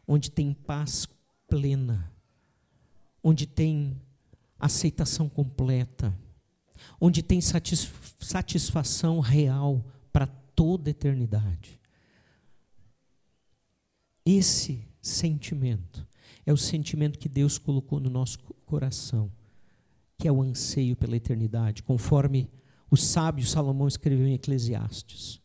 onde 0.08 0.30
tem 0.30 0.54
paz 0.54 1.08
plena, 1.48 2.12
onde 3.24 3.48
tem 3.48 4.00
aceitação 4.60 5.28
completa, 5.28 6.16
onde 7.00 7.24
tem 7.24 7.40
satisfação 7.42 9.20
real 9.20 9.84
para 10.14 10.28
toda 10.28 10.90
a 10.90 10.92
eternidade. 10.92 11.80
Esse 14.24 14.88
sentimento 15.02 16.08
é 16.46 16.54
o 16.54 16.58
sentimento 16.58 17.18
que 17.18 17.28
Deus 17.28 17.58
colocou 17.58 18.00
no 18.00 18.10
nosso 18.10 18.38
coração, 18.68 19.32
que 20.16 20.28
é 20.28 20.32
o 20.32 20.44
anseio 20.44 20.96
pela 20.96 21.16
eternidade, 21.16 21.82
conforme 21.82 22.48
o 22.92 22.98
sábio 22.98 23.48
Salomão 23.48 23.88
escreveu 23.88 24.28
em 24.28 24.34
Eclesiastes 24.34 25.40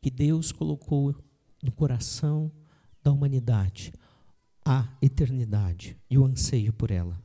que 0.00 0.10
Deus 0.10 0.52
colocou 0.52 1.12
no 1.60 1.72
coração 1.72 2.52
da 3.02 3.10
humanidade 3.10 3.92
a 4.64 4.88
eternidade 5.02 5.96
e 6.08 6.16
o 6.16 6.24
anseio 6.24 6.72
por 6.72 6.90
ela. 6.90 7.20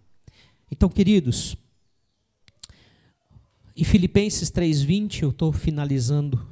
Então, 0.72 0.90
queridos, 0.90 1.56
em 3.76 3.84
Filipenses 3.84 4.50
3:20, 4.50 5.22
eu 5.22 5.30
estou 5.30 5.54
finalizando 5.54 6.46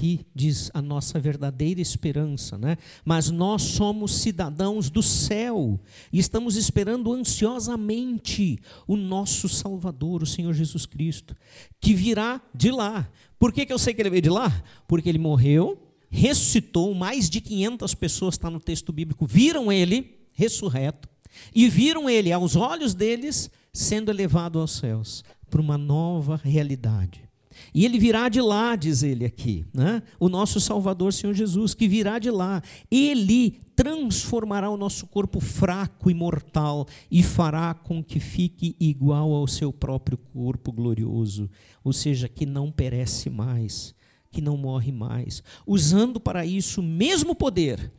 aqui 0.00 0.20
diz 0.34 0.70
a 0.72 0.80
nossa 0.80 1.20
verdadeira 1.20 1.80
esperança, 1.80 2.56
né? 2.56 2.78
Mas 3.04 3.30
nós 3.30 3.60
somos 3.62 4.14
cidadãos 4.14 4.88
do 4.88 5.02
céu 5.02 5.78
e 6.10 6.18
estamos 6.18 6.56
esperando 6.56 7.12
ansiosamente 7.12 8.58
o 8.86 8.96
nosso 8.96 9.46
Salvador, 9.46 10.22
o 10.22 10.26
Senhor 10.26 10.54
Jesus 10.54 10.86
Cristo, 10.86 11.36
que 11.78 11.92
virá 11.92 12.40
de 12.54 12.70
lá. 12.70 13.10
Por 13.38 13.52
que, 13.52 13.66
que 13.66 13.72
eu 13.72 13.78
sei 13.78 13.92
que 13.92 14.00
ele 14.00 14.10
veio 14.10 14.22
de 14.22 14.30
lá? 14.30 14.62
Porque 14.88 15.08
ele 15.08 15.18
morreu, 15.18 15.78
ressuscitou, 16.08 16.94
mais 16.94 17.28
de 17.28 17.42
500 17.42 17.94
pessoas, 17.94 18.34
está 18.34 18.48
no 18.48 18.58
texto 18.58 18.92
bíblico, 18.92 19.26
viram 19.26 19.70
ele 19.70 20.18
ressurreto 20.32 21.08
e 21.54 21.68
viram 21.68 22.08
ele, 22.08 22.32
aos 22.32 22.56
olhos 22.56 22.94
deles, 22.94 23.50
sendo 23.72 24.10
elevado 24.10 24.58
aos 24.58 24.72
céus 24.72 25.22
para 25.50 25.60
uma 25.60 25.76
nova 25.76 26.40
realidade. 26.42 27.29
E 27.74 27.84
ele 27.84 27.98
virá 27.98 28.28
de 28.28 28.40
lá, 28.40 28.74
diz 28.76 29.02
ele 29.02 29.24
aqui, 29.24 29.66
né? 29.72 30.02
o 30.18 30.28
nosso 30.28 30.60
Salvador, 30.60 31.12
Senhor 31.12 31.34
Jesus, 31.34 31.74
que 31.74 31.86
virá 31.86 32.18
de 32.18 32.30
lá. 32.30 32.62
Ele 32.90 33.58
transformará 33.76 34.68
o 34.68 34.76
nosso 34.76 35.06
corpo 35.06 35.40
fraco 35.40 36.10
e 36.10 36.14
mortal 36.14 36.86
e 37.10 37.22
fará 37.22 37.72
com 37.72 38.02
que 38.02 38.20
fique 38.20 38.76
igual 38.78 39.32
ao 39.32 39.46
seu 39.46 39.72
próprio 39.72 40.18
corpo 40.18 40.70
glorioso, 40.70 41.48
ou 41.82 41.92
seja, 41.92 42.28
que 42.28 42.44
não 42.44 42.70
perece 42.70 43.30
mais, 43.30 43.94
que 44.30 44.40
não 44.40 44.56
morre 44.56 44.92
mais, 44.92 45.42
usando 45.66 46.20
para 46.20 46.44
isso 46.44 46.80
o 46.80 46.84
mesmo 46.84 47.34
poder 47.34 47.90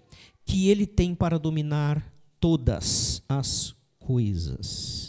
que 0.46 0.70
ele 0.70 0.86
tem 0.86 1.16
para 1.16 1.40
dominar 1.40 2.14
todas 2.40 3.24
as 3.30 3.76
coisas. 3.98 5.01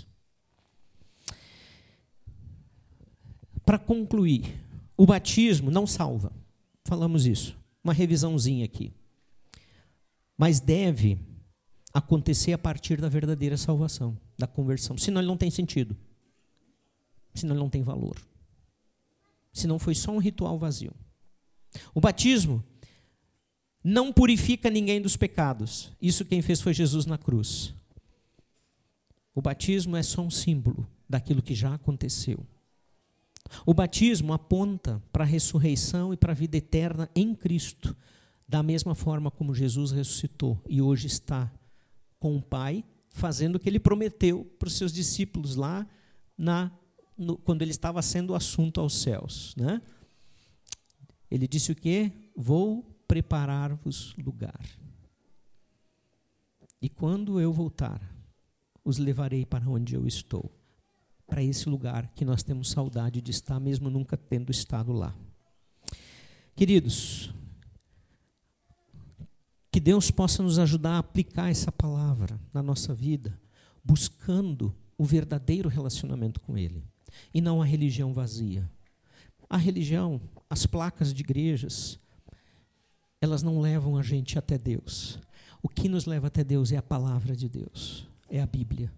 Para 3.72 3.78
concluir, 3.78 4.62
o 4.98 5.06
batismo 5.06 5.70
não 5.70 5.86
salva. 5.86 6.30
Falamos 6.84 7.24
isso. 7.24 7.58
Uma 7.82 7.94
revisãozinha 7.94 8.66
aqui. 8.66 8.92
Mas 10.36 10.60
deve 10.60 11.18
acontecer 11.90 12.52
a 12.52 12.58
partir 12.58 13.00
da 13.00 13.08
verdadeira 13.08 13.56
salvação, 13.56 14.14
da 14.36 14.46
conversão. 14.46 14.98
Senão 14.98 15.22
ele 15.22 15.28
não 15.28 15.38
tem 15.38 15.50
sentido. 15.50 15.96
Senão 17.34 17.54
ele 17.54 17.62
não 17.62 17.70
tem 17.70 17.82
valor. 17.82 18.14
Senão 19.54 19.78
foi 19.78 19.94
só 19.94 20.12
um 20.12 20.18
ritual 20.18 20.58
vazio. 20.58 20.92
O 21.94 22.00
batismo 22.00 22.62
não 23.82 24.12
purifica 24.12 24.68
ninguém 24.68 25.00
dos 25.00 25.16
pecados. 25.16 25.90
Isso 25.98 26.26
quem 26.26 26.42
fez 26.42 26.60
foi 26.60 26.74
Jesus 26.74 27.06
na 27.06 27.16
cruz. 27.16 27.74
O 29.34 29.40
batismo 29.40 29.96
é 29.96 30.02
só 30.02 30.20
um 30.20 30.30
símbolo 30.30 30.86
daquilo 31.08 31.40
que 31.40 31.54
já 31.54 31.72
aconteceu. 31.72 32.46
O 33.66 33.74
batismo 33.74 34.32
aponta 34.32 35.02
para 35.12 35.24
a 35.24 35.26
ressurreição 35.26 36.12
e 36.12 36.16
para 36.16 36.32
a 36.32 36.34
vida 36.34 36.56
eterna 36.56 37.08
em 37.14 37.34
Cristo, 37.34 37.96
da 38.48 38.62
mesma 38.62 38.94
forma 38.94 39.30
como 39.30 39.54
Jesus 39.54 39.90
ressuscitou 39.92 40.60
e 40.68 40.80
hoje 40.80 41.06
está 41.06 41.52
com 42.18 42.36
o 42.36 42.42
Pai, 42.42 42.84
fazendo 43.08 43.56
o 43.56 43.60
que 43.60 43.68
ele 43.68 43.80
prometeu 43.80 44.44
para 44.58 44.68
os 44.68 44.76
seus 44.76 44.92
discípulos 44.92 45.56
lá 45.56 45.86
na, 46.36 46.70
no, 47.16 47.36
quando 47.36 47.62
ele 47.62 47.70
estava 47.70 48.00
sendo 48.02 48.34
assunto 48.34 48.80
aos 48.80 49.00
céus. 49.00 49.54
Né? 49.56 49.80
Ele 51.30 51.46
disse 51.46 51.72
o 51.72 51.76
quê? 51.76 52.12
Vou 52.36 52.82
preparar-vos 53.06 54.14
lugar. 54.16 54.60
E 56.80 56.88
quando 56.88 57.40
eu 57.40 57.52
voltar, 57.52 58.00
os 58.84 58.98
levarei 58.98 59.46
para 59.46 59.68
onde 59.68 59.94
eu 59.94 60.06
estou 60.06 60.50
para 61.32 61.42
esse 61.42 61.66
lugar 61.66 62.12
que 62.14 62.26
nós 62.26 62.42
temos 62.42 62.70
saudade 62.70 63.22
de 63.22 63.30
estar, 63.30 63.58
mesmo 63.58 63.88
nunca 63.88 64.18
tendo 64.18 64.52
estado 64.52 64.92
lá. 64.92 65.16
Queridos, 66.54 67.32
que 69.70 69.80
Deus 69.80 70.10
possa 70.10 70.42
nos 70.42 70.58
ajudar 70.58 70.96
a 70.96 70.98
aplicar 70.98 71.50
essa 71.50 71.72
palavra 71.72 72.38
na 72.52 72.62
nossa 72.62 72.92
vida, 72.92 73.40
buscando 73.82 74.76
o 74.98 75.06
verdadeiro 75.06 75.70
relacionamento 75.70 76.38
com 76.38 76.58
Ele 76.58 76.84
e 77.32 77.40
não 77.40 77.62
a 77.62 77.64
religião 77.64 78.12
vazia. 78.12 78.70
A 79.48 79.56
religião, 79.56 80.20
as 80.50 80.66
placas 80.66 81.14
de 81.14 81.22
igrejas, 81.22 81.98
elas 83.22 83.42
não 83.42 83.58
levam 83.58 83.96
a 83.96 84.02
gente 84.02 84.38
até 84.38 84.58
Deus. 84.58 85.18
O 85.62 85.68
que 85.70 85.88
nos 85.88 86.04
leva 86.04 86.26
até 86.26 86.44
Deus 86.44 86.72
é 86.72 86.76
a 86.76 86.82
palavra 86.82 87.34
de 87.34 87.48
Deus, 87.48 88.06
é 88.28 88.38
a 88.42 88.46
Bíblia. 88.46 88.92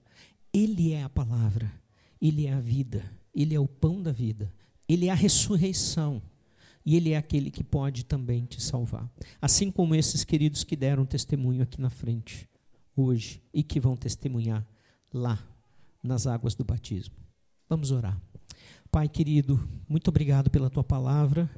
Ele 0.53 0.93
é 0.93 1.05
a 1.05 1.09
palavra. 1.09 1.84
Ele 2.27 2.47
é 2.47 2.55
a 2.55 2.59
vida, 2.59 3.05
Ele 3.35 3.55
é 3.55 3.61
o 3.61 3.69
pão 3.69 4.03
da 4.03 4.11
vida, 4.11 4.51
Ele 4.89 5.09
é 5.09 5.11
a 5.11 5.15
ressurreição 5.15 6.23
e 6.85 6.97
Ele 6.97 7.11
é 7.11 7.19
aquele 7.19 7.51
que 7.51 7.63
pode 7.63 8.03
também 8.03 8.47
te 8.47 8.63
salvar. 8.63 9.07
Assim 9.43 9.71
como 9.71 9.95
esses 9.95 10.25
queridos 10.25 10.65
que 10.65 10.75
deram 10.75 11.05
testemunho 11.05 11.63
aqui 11.63 11.79
na 11.79 11.91
frente, 11.91 12.49
hoje, 12.97 13.43
e 13.53 13.63
que 13.63 13.79
vão 13.79 13.95
testemunhar 13.95 14.67
lá, 15.13 15.39
nas 16.03 16.27
águas 16.27 16.55
do 16.55 16.65
batismo. 16.65 17.15
Vamos 17.69 17.91
orar. 17.91 18.19
Pai 18.91 19.07
querido, 19.07 19.69
muito 19.87 20.09
obrigado 20.09 20.49
pela 20.49 20.71
tua 20.71 20.85
palavra, 20.85 21.51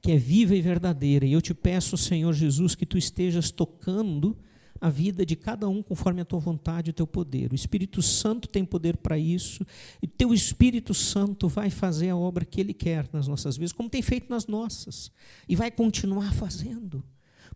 que 0.00 0.10
é 0.12 0.16
viva 0.16 0.54
e 0.54 0.62
verdadeira, 0.62 1.26
e 1.26 1.32
eu 1.32 1.42
te 1.42 1.52
peço, 1.52 1.98
Senhor 1.98 2.32
Jesus, 2.32 2.74
que 2.74 2.86
tu 2.86 2.96
estejas 2.96 3.50
tocando 3.50 4.38
a 4.80 4.90
vida 4.90 5.24
de 5.24 5.36
cada 5.36 5.68
um 5.68 5.82
conforme 5.82 6.20
a 6.20 6.24
tua 6.24 6.38
vontade 6.38 6.90
e 6.90 6.92
o 6.92 6.94
teu 6.94 7.06
poder. 7.06 7.52
O 7.52 7.54
Espírito 7.54 8.02
Santo 8.02 8.48
tem 8.48 8.64
poder 8.64 8.96
para 8.96 9.18
isso, 9.18 9.64
e 10.02 10.06
teu 10.06 10.34
Espírito 10.34 10.92
Santo 10.92 11.48
vai 11.48 11.70
fazer 11.70 12.10
a 12.10 12.16
obra 12.16 12.44
que 12.44 12.60
ele 12.60 12.74
quer 12.74 13.08
nas 13.12 13.26
nossas 13.26 13.56
vidas, 13.56 13.72
como 13.72 13.88
tem 13.88 14.02
feito 14.02 14.28
nas 14.28 14.46
nossas, 14.46 15.10
e 15.48 15.56
vai 15.56 15.70
continuar 15.70 16.32
fazendo, 16.34 17.04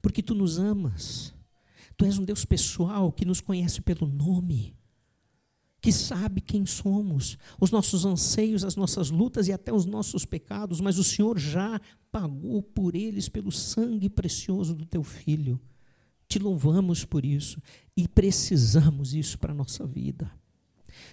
porque 0.00 0.22
tu 0.22 0.34
nos 0.34 0.58
amas. 0.58 1.34
Tu 1.96 2.04
és 2.04 2.16
um 2.16 2.24
Deus 2.24 2.44
pessoal 2.44 3.10
que 3.10 3.24
nos 3.24 3.40
conhece 3.40 3.80
pelo 3.80 4.06
nome, 4.06 4.76
que 5.80 5.92
sabe 5.92 6.40
quem 6.40 6.64
somos, 6.64 7.36
os 7.60 7.70
nossos 7.70 8.04
anseios, 8.04 8.64
as 8.64 8.76
nossas 8.76 9.10
lutas 9.10 9.48
e 9.48 9.52
até 9.52 9.72
os 9.72 9.84
nossos 9.84 10.24
pecados, 10.24 10.80
mas 10.80 10.98
o 10.98 11.04
Senhor 11.04 11.38
já 11.38 11.80
pagou 12.10 12.62
por 12.62 12.94
eles 12.94 13.28
pelo 13.28 13.50
sangue 13.50 14.08
precioso 14.08 14.74
do 14.74 14.86
teu 14.86 15.02
filho. 15.02 15.60
Te 16.28 16.38
louvamos 16.38 17.04
por 17.04 17.24
isso 17.24 17.62
e 17.96 18.06
precisamos 18.06 19.14
isso 19.14 19.38
para 19.38 19.52
a 19.52 19.56
nossa 19.56 19.86
vida. 19.86 20.30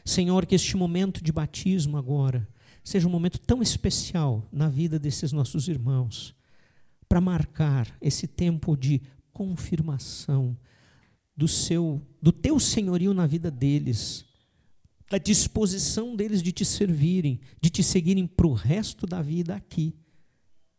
Senhor, 0.04 0.46
que 0.46 0.56
este 0.56 0.76
momento 0.76 1.24
de 1.24 1.32
batismo 1.32 1.98
agora 1.98 2.48
seja 2.84 3.08
um 3.08 3.12
momento 3.12 3.40
tão 3.40 3.62
especial 3.62 4.48
na 4.52 4.68
vida 4.70 5.00
desses 5.00 5.32
nossos 5.32 5.68
irmãos, 5.68 6.36
para 7.08 7.22
marcar 7.22 7.96
esse 8.02 8.28
tempo 8.28 8.76
de 8.76 9.02
confirmação 9.32 10.58
do 11.36 11.48
seu 11.48 12.02
do 12.22 12.32
teu 12.32 12.60
senhorio 12.60 13.14
na 13.14 13.26
vida 13.26 13.50
deles, 13.50 14.26
da 15.10 15.18
disposição 15.18 16.16
deles 16.16 16.42
de 16.42 16.52
te 16.52 16.66
servirem, 16.66 17.40
de 17.62 17.70
te 17.70 17.84
seguirem 17.84 18.28
para 18.28 18.48
o 18.48 18.54
resto 18.54 19.06
da 19.06 19.22
vida 19.22 19.56
aqui, 19.56 19.96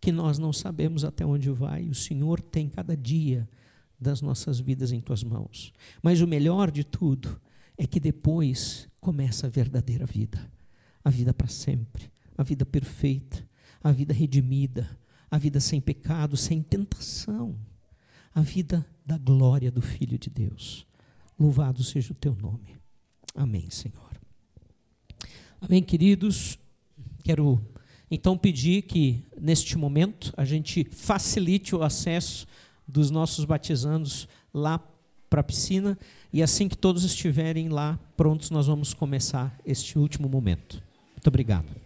que 0.01 0.13
nós 0.13 0.39
não 0.39 0.53
sabemos 0.53 1.05
até 1.05 1.25
onde 1.25 1.51
vai. 1.51 1.89
O 1.89 1.95
Senhor 1.95 2.41
tem 2.41 2.69
cada 2.69 2.97
dia 2.97 3.49
das 4.01 4.21
nossas 4.21 4.61
vidas 4.61 4.93
em 4.93 5.01
tuas 5.01 5.23
mãos. 5.23 5.73
Mas 6.03 6.21
o 6.21 6.27
melhor 6.27 6.71
de 6.71 6.85
tudo 6.85 7.41
é 7.77 7.87
que 7.87 8.01
depois 8.01 8.89
começa 9.01 9.47
a 9.47 9.51
verdadeira 9.51 10.07
vida, 10.07 10.51
a 11.05 11.11
vida 11.11 11.33
para 11.33 11.49
sempre, 11.49 12.11
a 12.37 12.43
vida 12.43 12.65
perfeita, 12.65 13.47
a 13.83 13.93
vida 13.93 14.13
redimida, 14.13 14.99
a 15.31 15.39
vida 15.39 15.61
sem 15.61 15.81
pecado, 15.81 16.37
sem 16.37 16.63
tentação, 16.63 17.57
a 18.35 18.41
vida 18.41 18.87
da 19.05 19.19
glória 19.19 19.71
do 19.71 19.81
Filho 19.81 20.19
de 20.19 20.31
Deus. 20.31 20.87
Louvado 21.39 21.83
seja 21.83 22.13
o 22.13 22.17
teu 22.17 22.35
nome. 22.35 22.77
Amém, 23.35 23.69
Senhor. 23.71 24.11
Amém, 25.61 25.83
queridos. 25.83 26.59
Quero 27.23 27.61
então 28.11 28.37
pedir 28.39 28.83
que 28.83 29.27
neste 29.41 29.77
momento 29.77 30.33
a 30.37 30.45
gente 30.45 30.85
facilite 30.85 31.75
o 31.75 31.83
acesso 31.83 32.47
dos 32.87 33.11
nossos 33.11 33.45
batizandos 33.45 34.29
lá 34.53 34.81
para 35.29 35.41
a 35.41 35.45
piscina. 35.45 35.99
E 36.33 36.43
assim 36.43 36.69
que 36.69 36.77
todos 36.77 37.05
estiverem 37.05 37.69
lá 37.69 37.99
prontos, 38.17 38.51
nós 38.51 38.67
vamos 38.67 38.95
começar 38.95 39.59
este 39.65 39.99
último 39.99 40.29
momento. 40.29 40.83
Muito 41.15 41.29
obrigado. 41.29 41.86